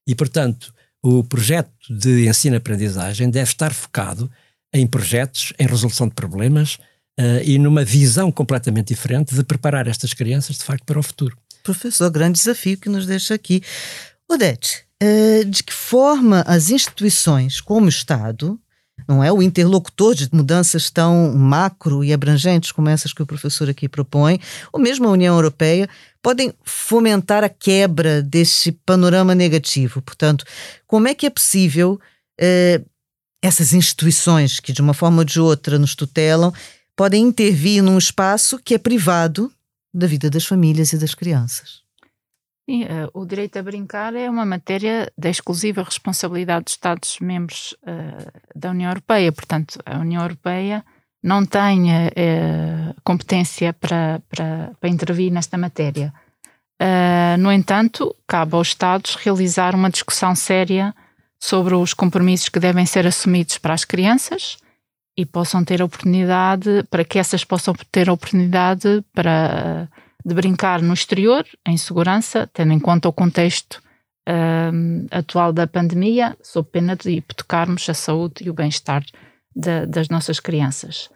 [0.06, 0.72] E, portanto,
[1.02, 4.30] o projeto de ensino-aprendizagem deve estar focado
[4.72, 6.74] em projetos, em resolução de problemas
[7.18, 11.36] uh, e numa visão completamente diferente de preparar estas crianças, de facto, para o futuro.
[11.62, 13.62] Professor, grande desafio que nos deixa aqui.
[14.28, 18.58] Odete, uh, de que forma as instituições, como o Estado,
[19.08, 19.32] não é?
[19.32, 24.38] O interlocutor de mudanças tão macro e abrangentes como essas que o professor aqui propõe,
[24.72, 25.88] ou mesmo a União Europeia,
[26.22, 30.02] podem fomentar a quebra desse panorama negativo.
[30.02, 30.44] Portanto,
[30.86, 31.98] como é que é possível
[32.38, 32.82] eh,
[33.42, 36.52] essas instituições que, de uma forma ou de outra, nos tutelam,
[36.94, 39.50] podem intervir num espaço que é privado
[39.92, 41.79] da vida das famílias e das crianças?
[42.68, 48.30] Sim, uh, o direito a brincar é uma matéria da exclusiva responsabilidade dos Estados-membros uh,
[48.54, 49.32] da União Europeia.
[49.32, 50.84] Portanto, a União Europeia
[51.22, 56.12] não tem uh, competência para, para, para, intervir nesta matéria.
[57.38, 60.94] no entanto, cabe aos Estados realizar uma discussão séria
[61.38, 64.58] sobre os compromissos que devem ser assumidos para as crianças
[65.16, 69.88] e possam ter oportunidade, para que essas possam ter oportunidade para
[70.24, 73.82] de brincar no exterior, em segurança, tendo em conta o contexto
[74.28, 79.04] uh, atual da pandemia, sob pena de hipotecarmos a saúde e o bem-estar
[79.88, 81.10] das nossas crianças.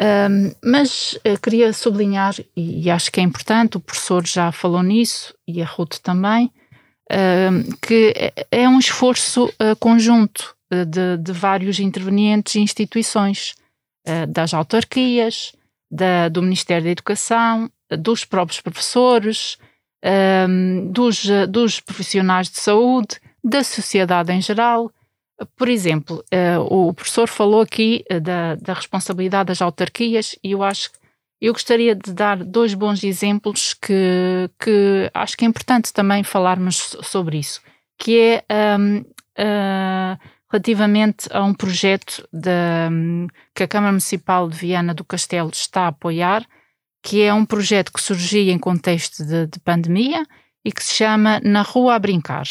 [0.00, 4.82] Um, mas uh, queria sublinhar, e, e, acho que é importante, o professor já falou
[4.82, 6.50] nisso, e a Ruth também,
[7.12, 13.54] uh, que é, é um esforço uh, conjunto eh, de, de, vários intervenientes e instituições,
[14.28, 15.52] das autarquias,
[15.90, 19.58] da, do Ministério da Educação, dos próprios professores,
[20.48, 24.90] um, dos, dos profissionais de saúde, da sociedade em geral.
[25.56, 30.62] Por exemplo, uh, o professor falou aqui uh, da, da, responsabilidade das autarquias e eu
[30.62, 30.90] acho
[31.40, 36.98] eu gostaria de dar dois bons exemplos que, que acho que é importante também falarmos
[37.02, 37.62] sobre isso,
[37.98, 39.04] que é um, uh,
[39.38, 40.18] ah,
[40.50, 42.50] relativamente a um projeto de,
[42.90, 46.46] um, que a Câmara Municipal de Viana do Castelo está a apoiar,
[47.02, 50.26] que é um projeto que surgiu em contexto de, de pandemia
[50.64, 52.46] e que se chama Na Rua a Brincar.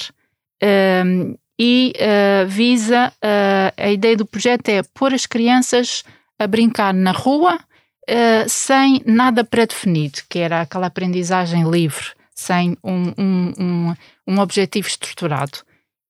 [0.62, 6.04] Um, e uh, visa, uh, a ideia do projeto é pôr as crianças
[6.40, 13.14] a brincar na rua uh, sem nada pré-definido, que era aquela aprendizagem livre, sem um,
[13.18, 13.96] um, um,
[14.26, 15.60] um objetivo estruturado.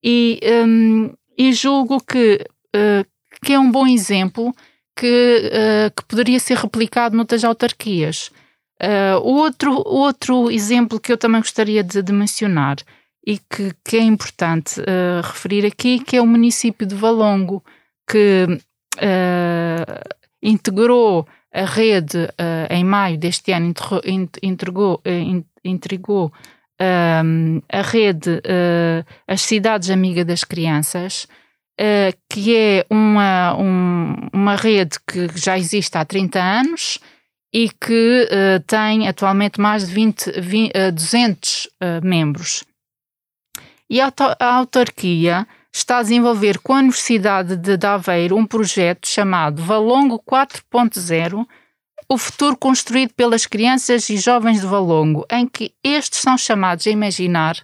[0.03, 0.39] E,
[1.37, 2.45] e julgo que,
[3.43, 4.55] que é um bom exemplo
[4.99, 8.29] que, uh, que poderia ser replicado noutras autarquias.
[8.81, 12.77] Uh, outro, outro exemplo que eu também gostaria de, de mencionar
[13.25, 17.63] e que, que é importante uh, referir aqui, que é o município de Valongo,
[18.09, 18.47] que
[20.43, 22.27] integrou a rede
[22.69, 23.73] em maio deste ano,
[24.43, 25.01] entregou,
[27.69, 28.41] a rede
[29.25, 31.27] As Cidades Amigas das Crianças,
[31.79, 36.99] uh, que é uma, um, uma rede que já existe há 30 anos
[37.53, 41.67] e que uh, tem atualmente mais de 20, 20 uh, 200
[42.03, 42.63] membros.
[43.89, 49.63] E a, a autarquia está a desenvolver com a Universidade de Aveiro um projeto chamado
[49.63, 51.45] Valongo 4.0,
[52.07, 56.91] o futuro construído pelas crianças e jovens de Valongo, em que estes são chamados a
[56.91, 57.55] imaginar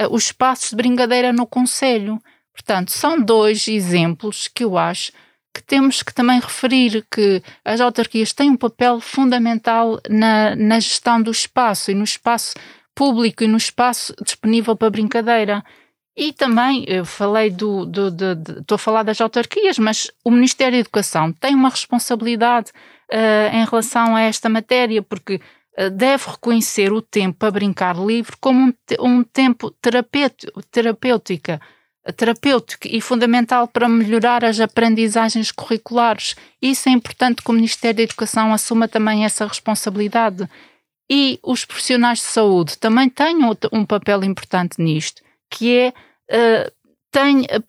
[0.00, 2.20] uh, os espaços de brincadeira no Conselho.
[2.54, 5.12] Portanto, são dois exemplos que eu acho
[5.52, 11.20] que temos que também referir que as autarquias têm um papel fundamental na, na gestão
[11.20, 12.54] do espaço e no espaço
[12.94, 15.64] público e no espaço disponível para brincadeira.
[16.16, 17.90] E também, eu falei do,
[18.60, 22.70] estou a falar das autarquias, mas o Ministério da Educação tem uma responsabilidade
[23.12, 25.40] uh, em relação a esta matéria, porque
[25.78, 29.72] uh, deve reconhecer o tempo para brincar livre como um, um tempo
[30.70, 31.60] terapêutica
[32.12, 36.34] terapêutico e fundamental para melhorar as aprendizagens curriculares.
[36.60, 40.48] Isso é importante que o Ministério da Educação assuma também essa responsabilidade.
[41.10, 43.36] E os profissionais de saúde também têm
[43.72, 45.88] um papel importante nisto, que é
[46.30, 46.72] uh,
[47.10, 47.64] têm uh,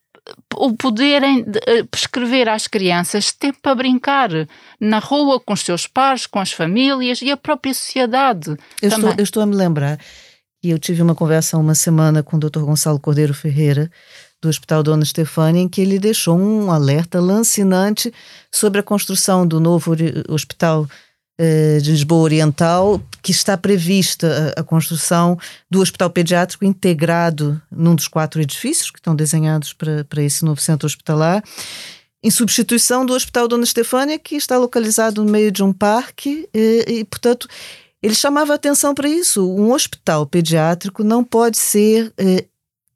[0.55, 4.29] o poderem uh, prescrever às crianças tempo para brincar
[4.79, 8.55] na rua com os seus pais, com as famílias e a própria sociedade.
[8.81, 9.99] Eu, estou, eu estou, a me lembrar
[10.63, 12.61] E eu tive uma conversa há uma semana com o Dr.
[12.61, 13.91] Gonçalo Cordeiro Ferreira,
[14.41, 18.13] do Hospital Dona Estefânia, em que ele deixou um alerta lancinante
[18.51, 19.95] sobre a construção do novo
[20.29, 20.87] hospital
[21.37, 25.37] eh, de Lisboa Oriental, que está prevista a, construção
[25.69, 30.85] do hospital pediátrico integrado num dos quatro edifícios que estão desenhados para, esse novo centro
[30.85, 31.43] hospitalar,
[32.23, 36.85] em substituição do Hospital Dona Estefânia, que está localizado no meio de um parque, e,
[36.87, 37.47] e portanto.
[38.03, 39.49] Ele chamava atenção para isso.
[39.49, 42.45] Um hospital pediátrico não pode ser eh,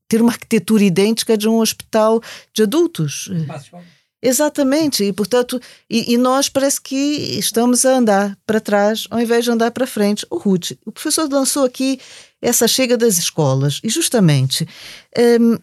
[0.10, 2.22] ter uma arquitetura idêntica de um hospital
[2.54, 3.30] de adultos.
[4.22, 6.96] Exatamente, e portanto, e, e, nós parece que
[7.40, 10.26] estamos a andar para trás ao invés de andar para frente.
[10.30, 11.98] O Ruth, o professor lançou aqui
[12.42, 14.68] essa chega das escolas, e justamente
[15.40, 15.58] um,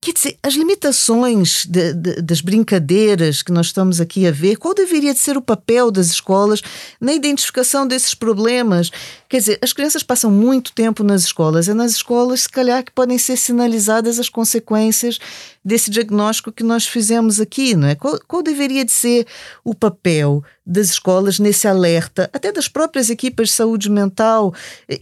[0.00, 4.72] Quer dizer, as limitações de, de, das brincadeiras que nós estamos aqui a ver, qual
[4.72, 6.62] deveria de ser o papel das escolas
[7.00, 8.92] na identificação desses problemas?
[9.28, 12.92] Quer dizer, as crianças passam muito tempo nas escolas, é nas escolas, se calhar, que
[12.92, 15.18] podem ser sinalizadas as consequências
[15.64, 17.96] desse diagnóstico que nós fizemos aqui, não é?
[17.96, 19.26] Qual, qual deveria de ser
[19.64, 24.54] o papel das escolas nesse alerta, até das próprias equipas de saúde mental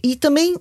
[0.03, 0.55] e também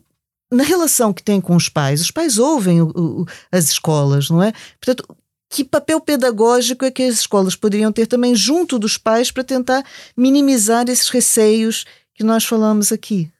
[0.57, 4.43] na relação que tem com os pais, os pais ouvem o, o, as escolas, não
[4.43, 4.53] é?
[4.81, 5.17] Portanto,
[5.51, 9.85] que papel pedagógico é que as escolas poderiam ter também junto dos pais para tentar
[10.17, 11.85] minimizar esses receios
[12.15, 13.31] que nós falamos aqui?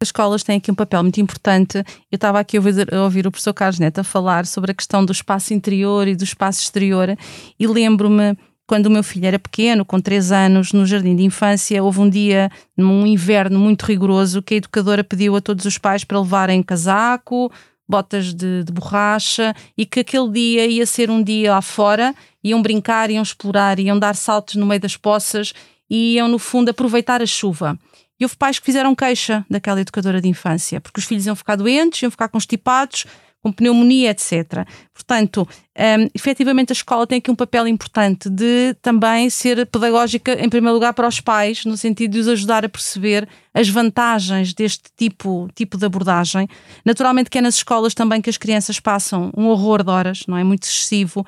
[0.00, 1.78] As escolas têm aqui um papel muito importante.
[1.78, 5.04] Eu estava aqui a ouvir, a ouvir o professor Carlos Neto falar sobre a questão
[5.04, 7.18] do espaço interior e do espaço exterior
[7.58, 8.38] e lembro-me
[8.68, 12.08] quando o meu filho era pequeno, com 3 anos, no jardim de infância, houve um
[12.08, 16.62] dia, num inverno muito rigoroso, que a educadora pediu a todos os pais para levarem
[16.62, 17.50] casaco,
[17.88, 22.14] botas de, de borracha e que aquele dia ia ser um dia lá fora,
[22.44, 25.54] iam brincar, iam explorar, iam dar saltos no meio das poças
[25.88, 27.78] e iam, no fundo, aproveitar a chuva.
[28.20, 31.56] E houve pais que fizeram queixa daquela educadora de infância, porque os filhos iam ficar
[31.56, 33.06] doentes, iam ficar constipados,
[33.42, 34.66] com pneumonia, etc.
[34.92, 40.48] Portanto, um, efetivamente a escola tem aqui um papel importante de também ser pedagógica, em
[40.48, 44.84] primeiro lugar, para os pais, no sentido de os ajudar a perceber as vantagens deste
[44.96, 46.48] tipo, tipo de abordagem.
[46.84, 50.36] Naturalmente que é nas escolas também que as crianças passam um horror de horas, não
[50.36, 51.24] é muito excessivo, uh,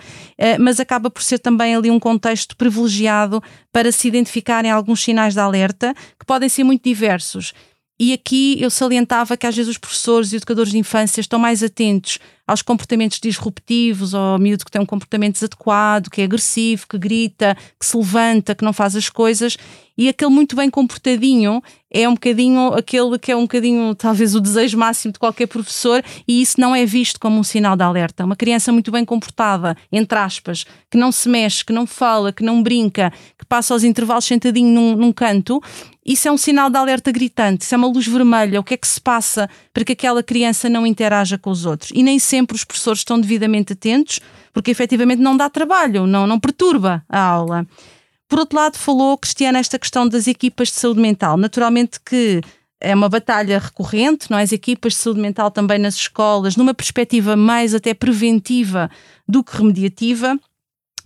[0.58, 3.40] mas acaba por ser também ali um contexto privilegiado
[3.72, 7.54] para se identificarem alguns sinais de alerta, que podem ser muito diversos
[8.02, 11.62] e aqui eu salientava que às vezes os professores e educadores de infância estão mais
[11.62, 16.96] atentos aos comportamentos disruptivos, ao miúdo que tem um comportamento desadequado, que é agressivo, que
[16.96, 19.58] grita, que se levanta, que não faz as coisas,
[20.00, 24.40] e aquele muito bem comportadinho é um bocadinho aquele que é um bocadinho talvez o
[24.40, 28.24] desejo máximo de qualquer professor e isso não é visto como um sinal de alerta.
[28.24, 32.42] Uma criança muito bem comportada, entre aspas, que não se mexe, que não fala, que
[32.42, 35.62] não brinca, que passa aos intervalos sentadinho num, num canto,
[36.12, 38.58] isso é um sinal de alerta gritante, isso é uma luz vermelha.
[38.58, 41.90] O que é que se passa para que aquela criança não interaja com os outros?
[41.94, 44.20] E nem sempre os professores estão devidamente atentos,
[44.52, 47.66] porque efetivamente não dá trabalho, não, não perturba a aula.
[48.28, 51.36] Por outro lado, falou Cristiana esta questão das equipas de saúde mental.
[51.36, 52.40] Naturalmente que
[52.80, 54.42] é uma batalha recorrente, não é?
[54.42, 58.90] As equipas de saúde mental também nas escolas, numa perspectiva mais até preventiva
[59.28, 60.38] do que remediativa,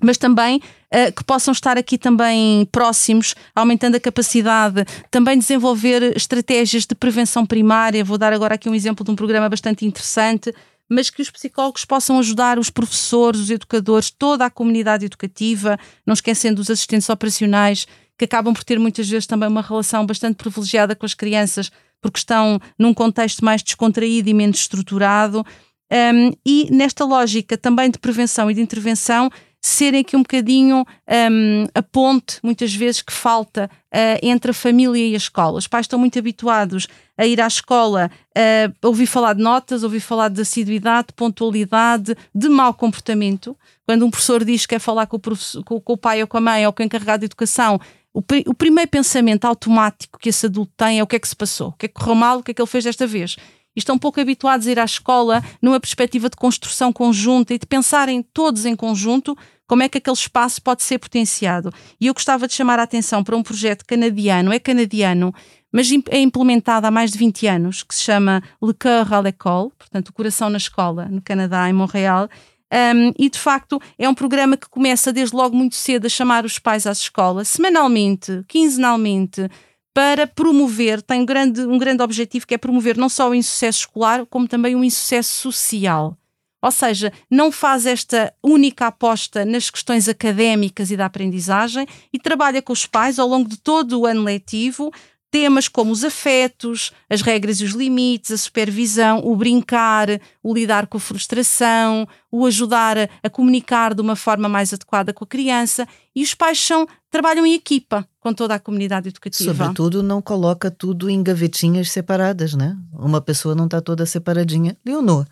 [0.05, 6.85] mas também uh, que possam estar aqui também próximos, aumentando a capacidade, também desenvolver estratégias
[6.87, 8.05] de prevenção primária.
[8.05, 10.53] Vou dar agora aqui um exemplo de um programa bastante interessante
[10.87, 16.13] mas que os psicólogos possam ajudar os professores, os educadores, toda a comunidade educativa, não
[16.13, 17.87] esquecendo os assistentes operacionais,
[18.19, 22.19] que acabam por ter muitas vezes também uma relação bastante privilegiada com as crianças, porque
[22.19, 25.45] estão num contexto mais descontraído e menos estruturado.
[25.91, 29.31] Um, e nesta lógica também de prevenção e de intervenção,
[29.67, 30.85] serem aqui um bocadinho
[31.33, 35.57] um, a ponte, muitas vezes, que falta uh, entre a família e a escola.
[35.57, 36.87] Os pais estão muito habituados
[37.17, 41.09] a ir à escola, uh, a ouvir falar de notas, a ouvir falar de assiduidade,
[41.09, 43.57] de pontualidade, de mau comportamento.
[43.87, 46.37] Quando um professor diz que quer falar com o, com, com o pai ou com
[46.37, 47.81] a mãe ou com o encarregado de educação,
[48.13, 51.35] o, o, primeiro pensamento automático que esse adulto tem é o que é que se
[51.35, 53.37] passou, o que é que correu mal, o que é que ele fez desta vez
[53.77, 57.67] e estão pouco habituados a ir à escola numa perspectiva de construção conjunta e de
[57.67, 59.37] pensarem todos em conjunto
[59.67, 61.73] como é que aquele espaço pode ser potenciado.
[62.01, 65.35] E eu gostava de chamar a atenção para um projeto canadiano, é canadiano,
[65.73, 69.71] mas é implementado há mais de 20 anos, que se chama Le Coeur à l'école,
[69.77, 72.29] portanto, o coração na escola, no Canadá, em Montreal.
[72.73, 76.45] Um, e de facto é um programa que começa desde logo muito cedo a chamar
[76.45, 79.49] os pais às escolas, semanalmente, quinzenalmente,
[79.95, 83.81] para promover, tem um grande, um grande objetivo que é promover não só o insucesso
[83.81, 86.19] escolar, como também o insucesso social.
[86.65, 92.63] Ou seja, não faz esta única aposta nas questões académicas e da aprendizagem e trabalha
[92.63, 94.91] com os pais ao longo de todo o ano letivo
[95.31, 100.07] temas como os afetos, as regras e os limites, a supervisão, o brincar,
[100.41, 105.13] o lidar com a frustração, o ajudar a, a, comunicar de uma forma mais adequada
[105.13, 105.89] com a criança.
[106.15, 109.53] E os pais são, trabalham em equipa com toda a comunidade educativa.
[109.53, 112.77] Sobretudo, não coloca tudo em gavetinhas separadas, né?
[112.93, 114.77] Uma pessoa não está toda separadinha.
[114.87, 115.27] Leonor,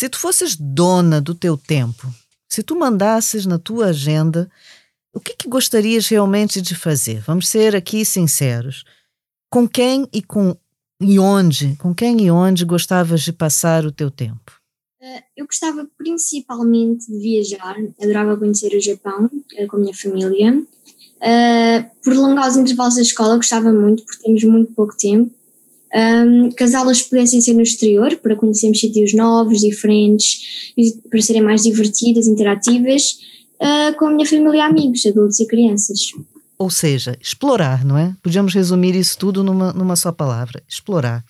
[0.00, 2.10] se tu fosses dona do teu tempo,
[2.48, 4.50] se tu mandasses na tua agenda,
[5.14, 7.20] o que, que gostarias realmente de fazer?
[7.20, 8.82] Vamos ser aqui sinceros
[9.50, 10.56] com quem e com
[11.02, 14.58] e onde, com quem e onde gostavas de passar o teu tempo?
[15.02, 20.62] Uh, eu gostava principalmente de viajar, adorava conhecer o Japão uh, com a minha família.
[21.18, 25.30] Uh, prolongar os intervalos da escola gostava muito, porque temos muito pouco tempo.
[25.92, 30.72] Um, que as aulas pudessem ser no exterior, para conhecermos sítios novos, diferentes,
[31.10, 33.18] para serem mais divertidas, interativas,
[33.60, 36.12] uh, com a minha família e amigos, adultos e crianças.
[36.56, 38.14] Ou seja, explorar, não é?
[38.22, 41.24] Podíamos resumir isso tudo numa, numa só palavra: explorar.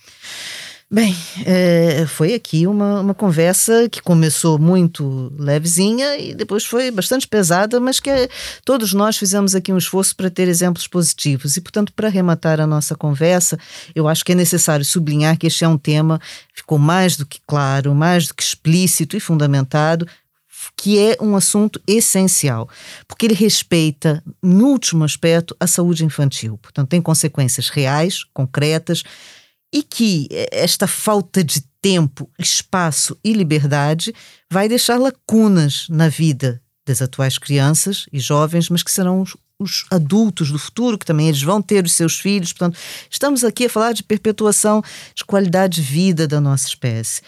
[0.93, 1.15] Bem,
[1.47, 7.79] é, foi aqui uma, uma conversa que começou muito levezinha e depois foi bastante pesada,
[7.79, 8.11] mas que
[8.65, 11.57] todos nós fizemos aqui um esforço para ter exemplos positivos.
[11.57, 13.57] E, portanto, para arrematar a nossa conversa,
[13.95, 16.21] eu acho que é necessário sublinhar que este é um tema,
[16.53, 20.09] ficou mais do que claro, mais do que explícito e fundamentado,
[20.77, 22.69] que é um assunto essencial,
[23.07, 26.59] porque ele respeita, no último aspecto, a saúde infantil.
[26.59, 29.05] Portanto, tem consequências reais, concretas,
[29.73, 34.15] e que esta falta de tempo, espaço e liberdade
[34.51, 39.87] vai deixar lacunas na vida das atuais crianças e jovens, mas que serão os, os,
[39.91, 42.53] adultos do futuro, que também eles vão ter os seus filhos.
[42.53, 44.83] Portanto, estamos aqui a falar de perpetuação
[45.15, 47.23] de qualidade de vida da nossa espécie.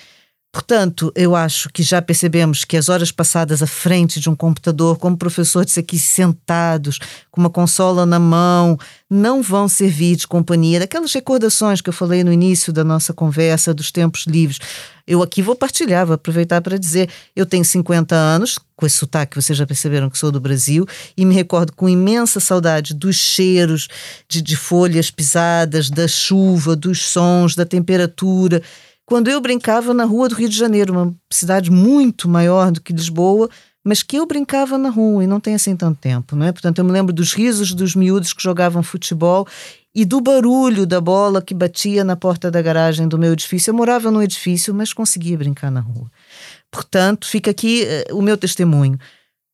[0.53, 4.99] Portanto, eu acho que já percebemos que as horas passadas à frente de um computador,
[4.99, 6.99] como professor disse aqui, sentados,
[7.31, 8.79] com uma consola na mão,
[9.09, 10.79] não vão servir de companhia.
[10.79, 14.59] Daquelas recordações que eu falei no início da nossa conversa, dos tempos livres.
[15.07, 19.41] Eu aqui vou partilhar, vou aproveitar para dizer: eu tenho 50 anos, com esse sotaque
[19.41, 20.87] vocês já perceberam que sou do Brasil,
[21.17, 23.89] e me recordo com imensa saudade dos cheiros
[24.29, 28.63] de, de folhas pisadas, da chuva, dos sons, da temperatura
[29.07, 32.93] quando eu brincava na rua do Rio de Janeiro, uma cidade muito maior do que
[32.93, 33.49] Lisboa,
[33.85, 36.53] mas que eu brincava na rua e não tem assim tanto tempo, não é?
[36.53, 39.47] Portanto, eu me lembro dos risos dos miúdos que jogavam futebol
[39.95, 43.71] e do barulho da bola que batia na porta da garagem do meu edifício.
[43.71, 46.11] Eu morava no edifício, mas conseguia brincar na rua.
[46.71, 48.99] Portanto, fica aqui uh, o meu testemunho.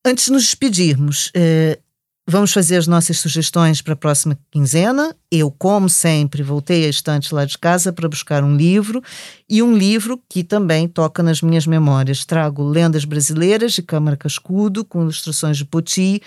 [0.05, 1.83] Antes de nos despedirmos, uh,
[2.31, 5.17] Vamos fazer as nossas sugestões para a próxima quinzena.
[5.33, 9.03] Eu, como sempre, voltei à estante lá de casa para buscar um livro
[9.49, 12.27] e um livro que também toca nas minhas memórias.
[12.27, 16.21] Trago Lendas Brasileiras de Câmara Cascudo, com ilustrações de Poti,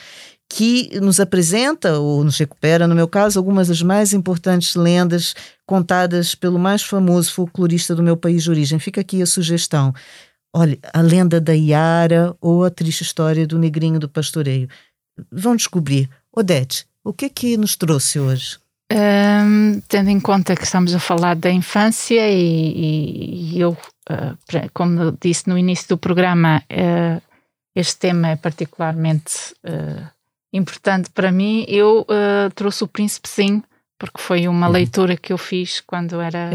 [0.49, 5.35] que nos apresenta ou nos recupera, no meu caso, algumas das mais importantes lendas
[5.67, 8.79] contadas pelo mais famoso folclorista do meu país de origem.
[8.79, 9.93] Fica aqui a sugestão.
[10.51, 14.67] Olha, a lenda da Iara ou a triste história do negrinho do pastoreio
[15.31, 16.09] vão descobrir.
[16.31, 18.57] Odete, o que é que nos trouxe hoje?
[18.91, 25.17] Um, tendo em conta que estamos a falar da infância e, e eu, uh, como
[25.21, 27.21] disse no início do programa, uh,
[27.73, 30.09] este tema é particularmente uh,
[30.51, 32.05] importante para mim, eu
[32.53, 33.63] trouxe o Príncipe Sim,
[33.97, 34.73] porque foi uma uhum.
[34.73, 36.49] leitura que eu fiz quando era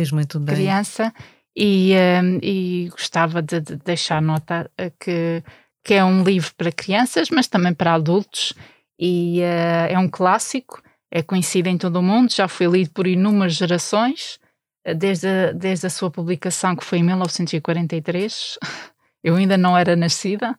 [0.47, 1.15] criança
[1.57, 1.95] e,
[2.43, 5.43] e, gostava de, de deixar nota que
[5.87, 8.53] que é um livro para crianças, mas também para adultos,
[8.99, 10.83] e uh, é um clássico,
[11.13, 14.41] é conhecido em todo o mundo, já foi lido por inúmeras gerações,
[14.85, 18.59] uh, desde a, desde a sua publicação, que foi em 1943.
[19.23, 20.59] Eu ainda não era nascida.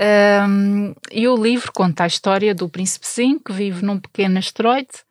[0.00, 5.04] Um, e o livro conta a história do Príncipe Sim, que vive num pequeno asteroide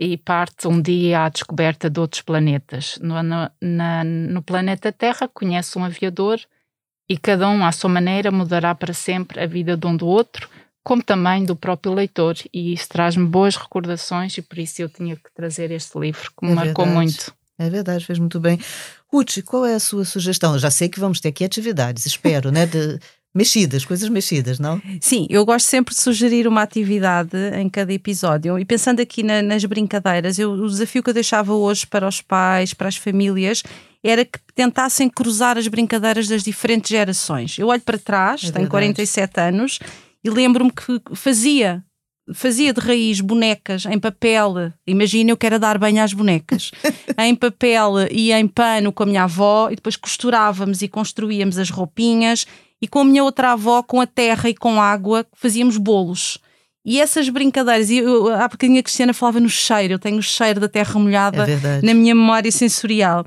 [0.00, 2.98] e parte um dia à descoberta de outros planetas.
[3.02, 6.40] No, na, no planeta Terra, conhece um aviador
[7.08, 10.48] e cada um, à sua maneira, mudará para sempre a vida de um do outro,
[10.82, 12.36] como também do próprio leitor.
[12.52, 16.46] E isso traz-me boas recordações e por isso eu tinha que trazer este livro, que
[16.46, 16.94] me é marcou verdade.
[16.94, 17.34] muito.
[17.58, 18.58] É verdade, fez muito bem.
[19.12, 20.54] Ruth, qual é a sua sugestão?
[20.54, 22.66] Eu já sei que vamos ter aqui atividades, espero, né?
[22.66, 22.98] De,
[23.34, 24.80] mexidas, coisas mexidas, não?
[25.00, 28.58] Sim, eu gosto sempre de sugerir uma atividade em cada episódio.
[28.58, 32.20] E pensando aqui na, nas brincadeiras, eu, o desafio que eu deixava hoje para os
[32.20, 33.62] pais, para as famílias,
[34.02, 37.58] era que tentassem cruzar as brincadeiras das diferentes gerações.
[37.58, 39.78] Eu olho para trás, é tenho 47 anos,
[40.24, 41.84] e lembro-me que fazia
[42.34, 44.72] fazia de raiz bonecas em papel.
[44.86, 46.70] Imagina, eu quero dar banho às bonecas.
[47.18, 51.70] em papel e em pano com a minha avó, e depois costurávamos e construíamos as
[51.70, 52.46] roupinhas.
[52.80, 56.38] E com a minha outra avó, com a terra e com água, fazíamos bolos.
[56.84, 60.22] E essas brincadeiras, e eu, há bocadinho a Cristiana falava no cheiro, eu tenho o
[60.22, 63.24] cheiro da terra molhada É na minha memória sensorial.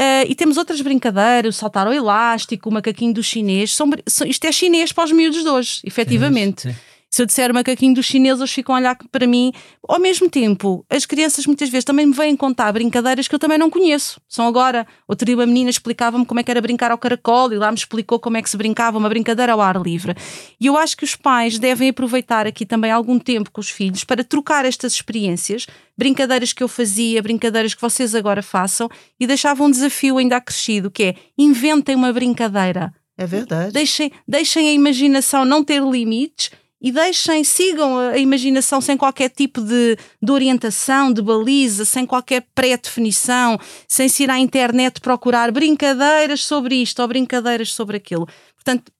[0.00, 3.76] Uh, e temos outras brincadeiras, o saltar ao elástico, o macaquinho do chinês.
[3.76, 6.62] São, são, isto é chinês para os miúdos de hoje, efetivamente.
[6.62, 6.76] Sim, sim.
[7.10, 9.52] Se eu disser macaquinho dos chineses, eles ficam a olhar para mim.
[9.88, 13.58] Ao mesmo tempo, as crianças muitas vezes também me vêm contar brincadeiras que eu também
[13.58, 14.20] não conheço.
[14.28, 14.86] São agora.
[15.08, 17.76] Outro dia uma menina explicava-me como é que era brincar ao caracol e lá me
[17.76, 20.14] explicou como é que se brincava uma brincadeira ao ar livre.
[20.60, 24.04] E eu acho que os pais devem aproveitar aqui também algum tempo com os filhos
[24.04, 25.66] para trocar estas experiências,
[25.98, 28.88] brincadeiras que eu fazia, brincadeiras que vocês agora façam
[29.18, 32.94] e deixava um desafio ainda acrescido, que é inventem uma brincadeira.
[33.18, 33.72] É verdade.
[33.72, 36.50] Deixem, deixem a imaginação não ter limites
[36.80, 42.46] e deixem, sigam a imaginação sem qualquer tipo de, de orientação, de baliza, sem qualquer
[42.54, 48.26] pré-definição, sem se ir à internet procurar brincadeiras sobre isto ou brincadeiras sobre aquilo.
[48.54, 48.90] Portanto,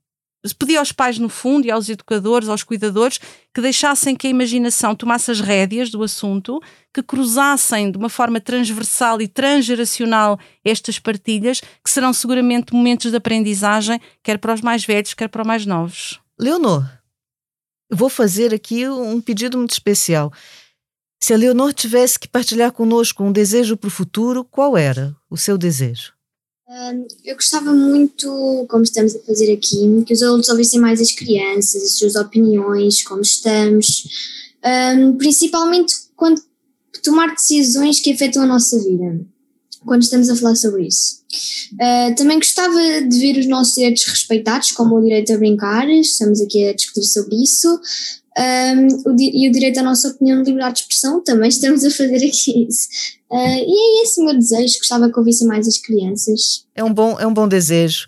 [0.59, 3.18] pedi aos pais, no fundo, e aos educadores, aos cuidadores,
[3.53, 6.61] que deixassem que a imaginação tomasse as rédeas do assunto,
[6.93, 13.16] que cruzassem de uma forma transversal e transgeracional estas partilhas, que serão seguramente momentos de
[13.16, 16.20] aprendizagem, quer para os mais velhos, quer para os mais novos.
[16.39, 16.99] Leonor,
[17.91, 20.32] vou fazer aqui um pedido muito especial.
[21.22, 25.36] Se a Leonor tivesse que partilhar conosco um desejo para o futuro, qual era o
[25.36, 26.12] seu desejo?
[27.24, 31.82] Eu gostava muito, como estamos a fazer aqui, que os alunos ouvissem mais as crianças,
[31.82, 34.07] as suas opiniões, como estamos,
[35.18, 36.41] principalmente quando
[37.03, 39.20] tomar decisões que afetam a nossa vida,
[39.85, 41.20] quando estamos a falar sobre isso.
[41.74, 46.41] Uh, também gostava de ver os nossos direitos respeitados, como o direito a brincar, estamos
[46.41, 47.81] aqui a discutir sobre isso,
[48.39, 51.91] um, o, e o direito à nossa opinião de liberdade de expressão, também estamos a
[51.91, 52.89] fazer aqui isso.
[53.31, 56.64] Uh, e é esse o meu desejo, gostava que ouvissem mais as crianças.
[56.74, 58.07] É um bom, é um bom desejo.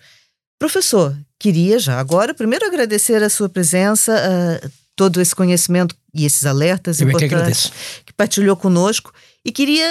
[0.59, 4.71] Professor, queria já agora primeiro agradecer a sua presença, uh,
[5.03, 9.13] todo esse conhecimento e esses alertas Eu é importantes que, que partilhou conosco.
[9.45, 9.85] E queria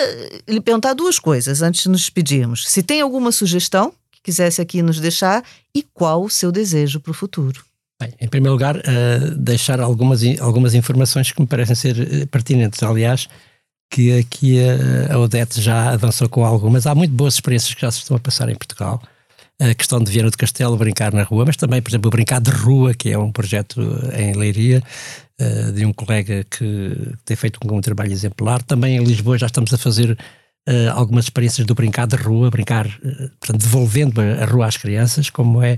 [0.47, 2.70] lhe perguntar duas coisas antes de nos despedirmos.
[2.70, 5.43] Se tem alguma sugestão que quisesse aqui nos deixar
[5.76, 7.62] e qual o seu desejo para o futuro?
[8.01, 12.82] Bem, em primeiro lugar, uh, deixar algumas, algumas informações que me parecem ser pertinentes.
[12.82, 13.28] Aliás,
[13.91, 16.88] que aqui a, a Odete já avançou com algumas.
[16.88, 19.01] Há muito boas experiências que já se estão a passar em Portugal.
[19.62, 22.41] A questão de Viana do Castelo, brincar na rua, mas também, por exemplo, o Brincar
[22.41, 23.80] de Rua, que é um projeto
[24.18, 24.82] em Leiria,
[25.39, 28.64] uh, de um colega que tem feito um, trabalho exemplar.
[28.64, 30.18] Também em Lisboa já estamos a fazer
[30.68, 32.88] uh, algumas experiências do Brincar de Rua, brincar,
[33.39, 35.78] portanto, devolvendo a, a, rua às crianças, como é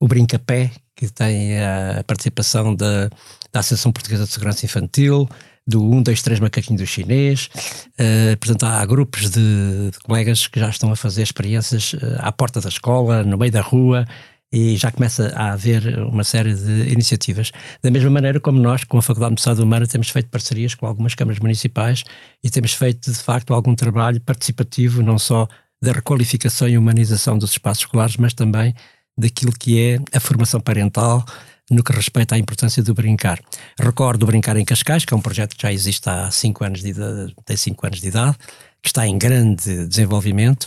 [0.00, 3.08] o Brinca-Pé, que tem a participação da,
[3.52, 5.28] da Associação Portuguesa de Segurança Infantil,
[5.70, 7.48] do 1, 2, 3 macaquinho do chinês.
[7.94, 12.32] Uh, portanto, há grupos de, de, colegas que já estão a fazer experiências uh, à
[12.32, 14.04] porta da escola, no meio da rua,
[14.52, 17.52] e já começa a haver uma série de iniciativas.
[17.80, 20.86] Da mesma maneira como nós, com a Faculdade de Saúde Humana, temos feito parcerias com
[20.86, 22.02] algumas câmaras municipais
[22.42, 25.46] e temos feito, de facto, algum trabalho participativo, não só
[25.80, 28.74] da requalificação e humanização dos espaços escolares, mas também
[29.16, 31.24] daquilo que é a formação parental,
[31.70, 33.40] no que respeita à importância do brincar.
[33.78, 36.82] Recordo o Brincar em Cascais, que é um projeto que já existe há cinco anos
[36.82, 38.36] de idade, 5 anos de idade,
[38.82, 40.66] que está em grande desenvolvimento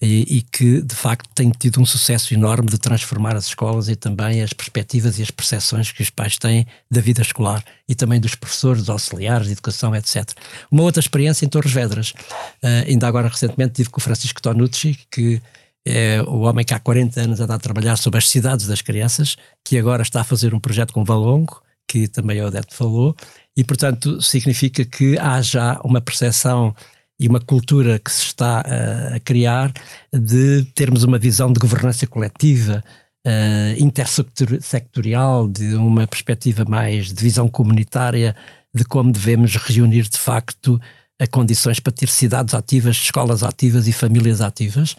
[0.00, 3.96] e, e, que, de facto, tem tido um sucesso enorme de transformar as escolas e
[3.96, 8.20] também as perspectivas e as percepções que os pais têm da vida escolar e também
[8.20, 10.30] dos professores, dos auxiliares de educação, etc.
[10.70, 14.98] Uma outra experiência em Torres Vedras, uh, ainda agora recentemente tive com o Francisco Tonucci,
[15.10, 15.40] que
[15.86, 19.36] é o homem que há 40 anos anda a trabalhar sobre as cidades das crianças,
[19.64, 23.14] que agora está a fazer um projeto com Valongo, que também a Odete falou,
[23.56, 26.74] e portanto significa que há já uma percepção
[27.20, 29.72] e uma cultura que se está uh, a criar
[30.12, 32.82] de termos uma visão de governança coletiva,
[33.26, 38.34] uh, intersectorial, de uma perspectiva mais de visão comunitária
[38.74, 40.80] de como devemos reunir de facto
[41.20, 44.96] a condições para ter cidades ativas, escolas ativas e famílias ativas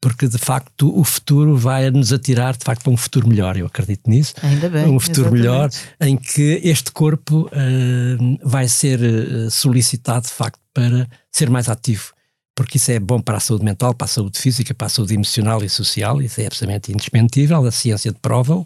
[0.00, 3.66] porque de facto o futuro vai nos atirar de facto para um futuro melhor, eu
[3.66, 4.34] acredito nisso.
[4.42, 4.86] Ainda bem.
[4.86, 5.40] Um futuro exatamente.
[5.40, 5.70] melhor
[6.00, 12.12] em que este corpo uh, vai ser uh, solicitado de facto para ser mais ativo,
[12.54, 15.14] porque isso é bom para a saúde mental, para a saúde física, para a saúde
[15.14, 18.60] emocional e social, isso é absolutamente indispensável, a ciência prova-o.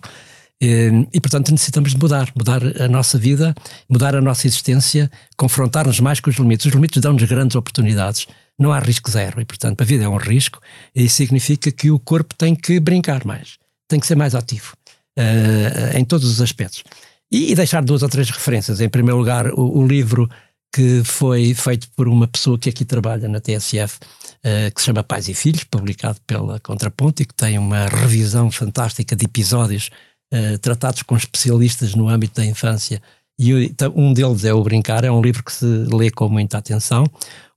[0.62, 3.52] Uh, e portanto necessitamos de mudar, mudar a nossa vida,
[3.88, 6.66] mudar a nossa existência, confrontar-nos mais com os limites.
[6.66, 8.28] Os limites dão-nos grandes oportunidades
[8.62, 10.60] não há risco zero e, portanto, a vida é um risco
[10.94, 13.58] e significa que o corpo tem que brincar mais,
[13.88, 14.74] tem que ser mais ativo
[15.18, 16.84] uh, em todos os aspectos.
[17.30, 18.80] E, e, deixar duas ou três referências.
[18.80, 20.28] Em primeiro lugar, o, o, livro
[20.74, 25.02] que foi feito por uma pessoa que aqui trabalha na TSF, uh, que se chama
[25.02, 29.90] Pais e Filhos, publicado pela Contraponto e que tem uma revisão fantástica de episódios
[30.32, 33.02] uh, tratados com especialistas no âmbito da infância
[33.42, 36.58] e então, um deles é O Brincar, é um livro que se lê com muita
[36.58, 37.06] atenção.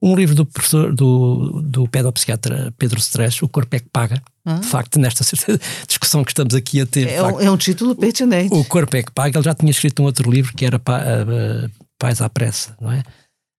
[0.01, 4.21] Um livro do professor, do, do pedopsiquiatra Pedro Stress, O Corpo é que Paga.
[4.45, 4.55] Ah.
[4.55, 5.23] De facto, nesta
[5.88, 7.07] discussão que estamos aqui a ter.
[7.07, 8.53] É, facto, é um título pertinente.
[8.53, 9.38] O Corpo é que Paga.
[9.38, 11.69] Ele já tinha escrito um outro livro que era pa, uh,
[11.99, 13.03] Pais à Pressa, não é?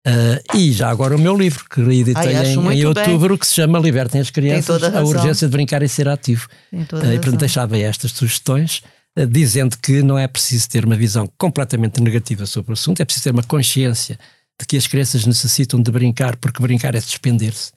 [0.07, 3.38] Uh, e já agora o meu livro, que editei Ai, em, em, outubro, bem.
[3.39, 6.47] que se chama Libertem as Crianças, a, a, urgência de brincar e ser ativo.
[6.71, 6.78] Uh,
[7.11, 8.84] e portanto deixava estas sugestões
[9.24, 13.24] dizendo que não é preciso ter uma visão completamente negativa sobre o assunto, é preciso
[13.24, 14.20] ter uma consciência
[14.59, 17.72] de que as crianças necessitam de brincar, porque brincar é despender-se.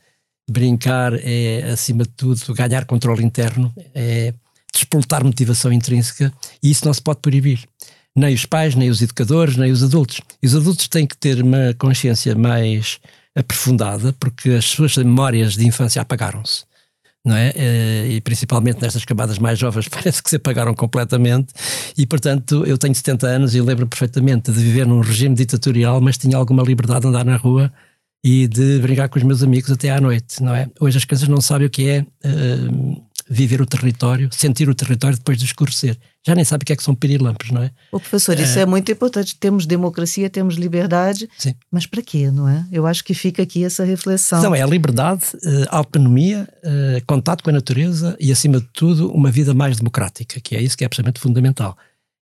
[0.50, 4.32] Brincar é, acima de tudo, ganhar controle interno, é
[4.72, 6.32] despoltar motivação intrínseca
[6.62, 7.60] e isso não se pode proibir.
[8.16, 10.20] Nem os pais, nem os educadores, nem os adultos.
[10.42, 12.98] E os adultos têm que ter uma consciência mais
[13.34, 16.67] aprofundada, porque as suas memórias de infância apagaram-se
[17.28, 17.52] não é?
[17.54, 21.52] Eh, e principalmente nestas camadas mais jovens parece que se apagaram completamente
[21.96, 26.18] e portanto eu tenho 70 anos e lembro perfeitamente de viver num regime ditatorial mas
[26.18, 27.72] tinha alguma liberdade de andar na rua
[28.24, 30.68] e de brincar com os meus amigos até à noite, não é?
[30.80, 35.16] Hoje as crianças não sabem o que é uh, viver o território, sentir o território
[35.16, 35.96] depois de escurecer.
[36.26, 37.70] Já nem sabem o que é que são pirilampos, não é?
[37.92, 39.36] O professor, isso é, é muito importante.
[39.36, 41.54] Temos democracia, temos liberdade, Sim.
[41.70, 42.66] mas para quê, não é?
[42.72, 44.42] Eu acho que fica aqui essa reflexão.
[44.42, 49.10] Não, é a liberdade, uh, autonomia, uh, contato com a natureza e, acima de tudo,
[49.12, 51.76] uma vida mais democrática, que é isso que é absolutamente fundamental.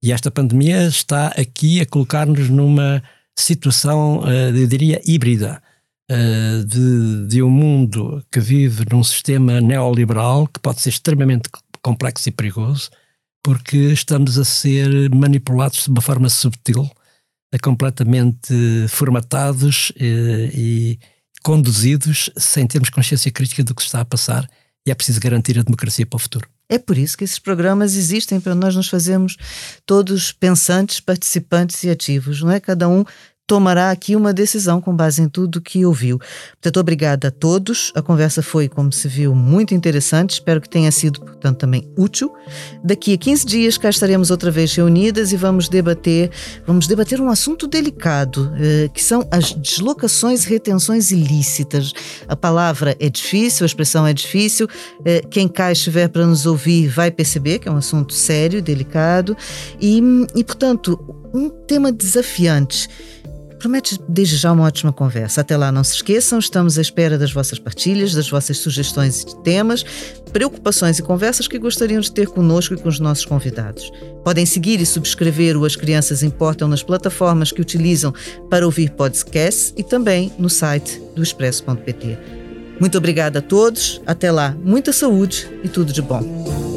[0.01, 3.01] E esta pandemia está aqui a colocar-nos numa
[3.35, 4.21] situação,
[4.53, 5.61] eu diria, híbrida
[6.11, 11.49] uh, de, de um mundo que vive num sistema neoliberal que pode ser extremamente
[11.81, 12.89] complexo e perigoso,
[13.43, 16.89] porque estamos a ser manipulados de uma forma subtil,
[17.61, 18.53] completamente
[18.89, 20.99] formatados uh, e
[21.43, 24.49] conduzidos sem termos consciência crítica do que está a passar
[24.85, 26.47] e é preciso garantir a democracia para o futuro.
[26.69, 29.37] É por isso que esses programas existem, para nós nos fazermos
[29.85, 32.59] todos pensantes, participantes e ativos, não é?
[32.59, 33.05] Cada um
[33.45, 36.17] tomará aqui uma decisão com base em tudo que ouviu.
[36.53, 37.91] Portanto, obrigada a todos.
[37.93, 40.31] A conversa foi, como se viu, muito interessante.
[40.31, 42.33] Espero que tenha sido, portanto, também útil.
[42.83, 46.31] Daqui a 15 dias cá estaremos outra vez reunidas e vamos debater,
[46.65, 51.91] vamos debater um assunto delicado, eh, que são as deslocações e retenções ilícitas.
[52.27, 54.69] A palavra é difícil, a expressão é difícil.
[55.03, 59.35] Eh, quem cá estiver para nos ouvir vai perceber que é um assunto sério, delicado
[59.81, 60.01] e,
[60.33, 60.97] e portanto,
[61.33, 62.87] um tema desafiante.
[63.63, 65.39] Promete desde já uma ótima conversa.
[65.39, 69.41] Até lá, não se esqueçam, estamos à espera das vossas partilhas, das vossas sugestões de
[69.41, 69.85] temas,
[70.33, 73.89] preocupações e conversas que gostariam de ter conosco e com os nossos convidados.
[74.21, 78.13] Podem seguir e subscrever o As Crianças Importam nas plataformas que utilizam
[78.49, 82.17] para ouvir podcasts e também no site do expresso.pt.
[82.81, 86.72] Muito obrigada a todos, até lá, muita saúde e tudo de bom.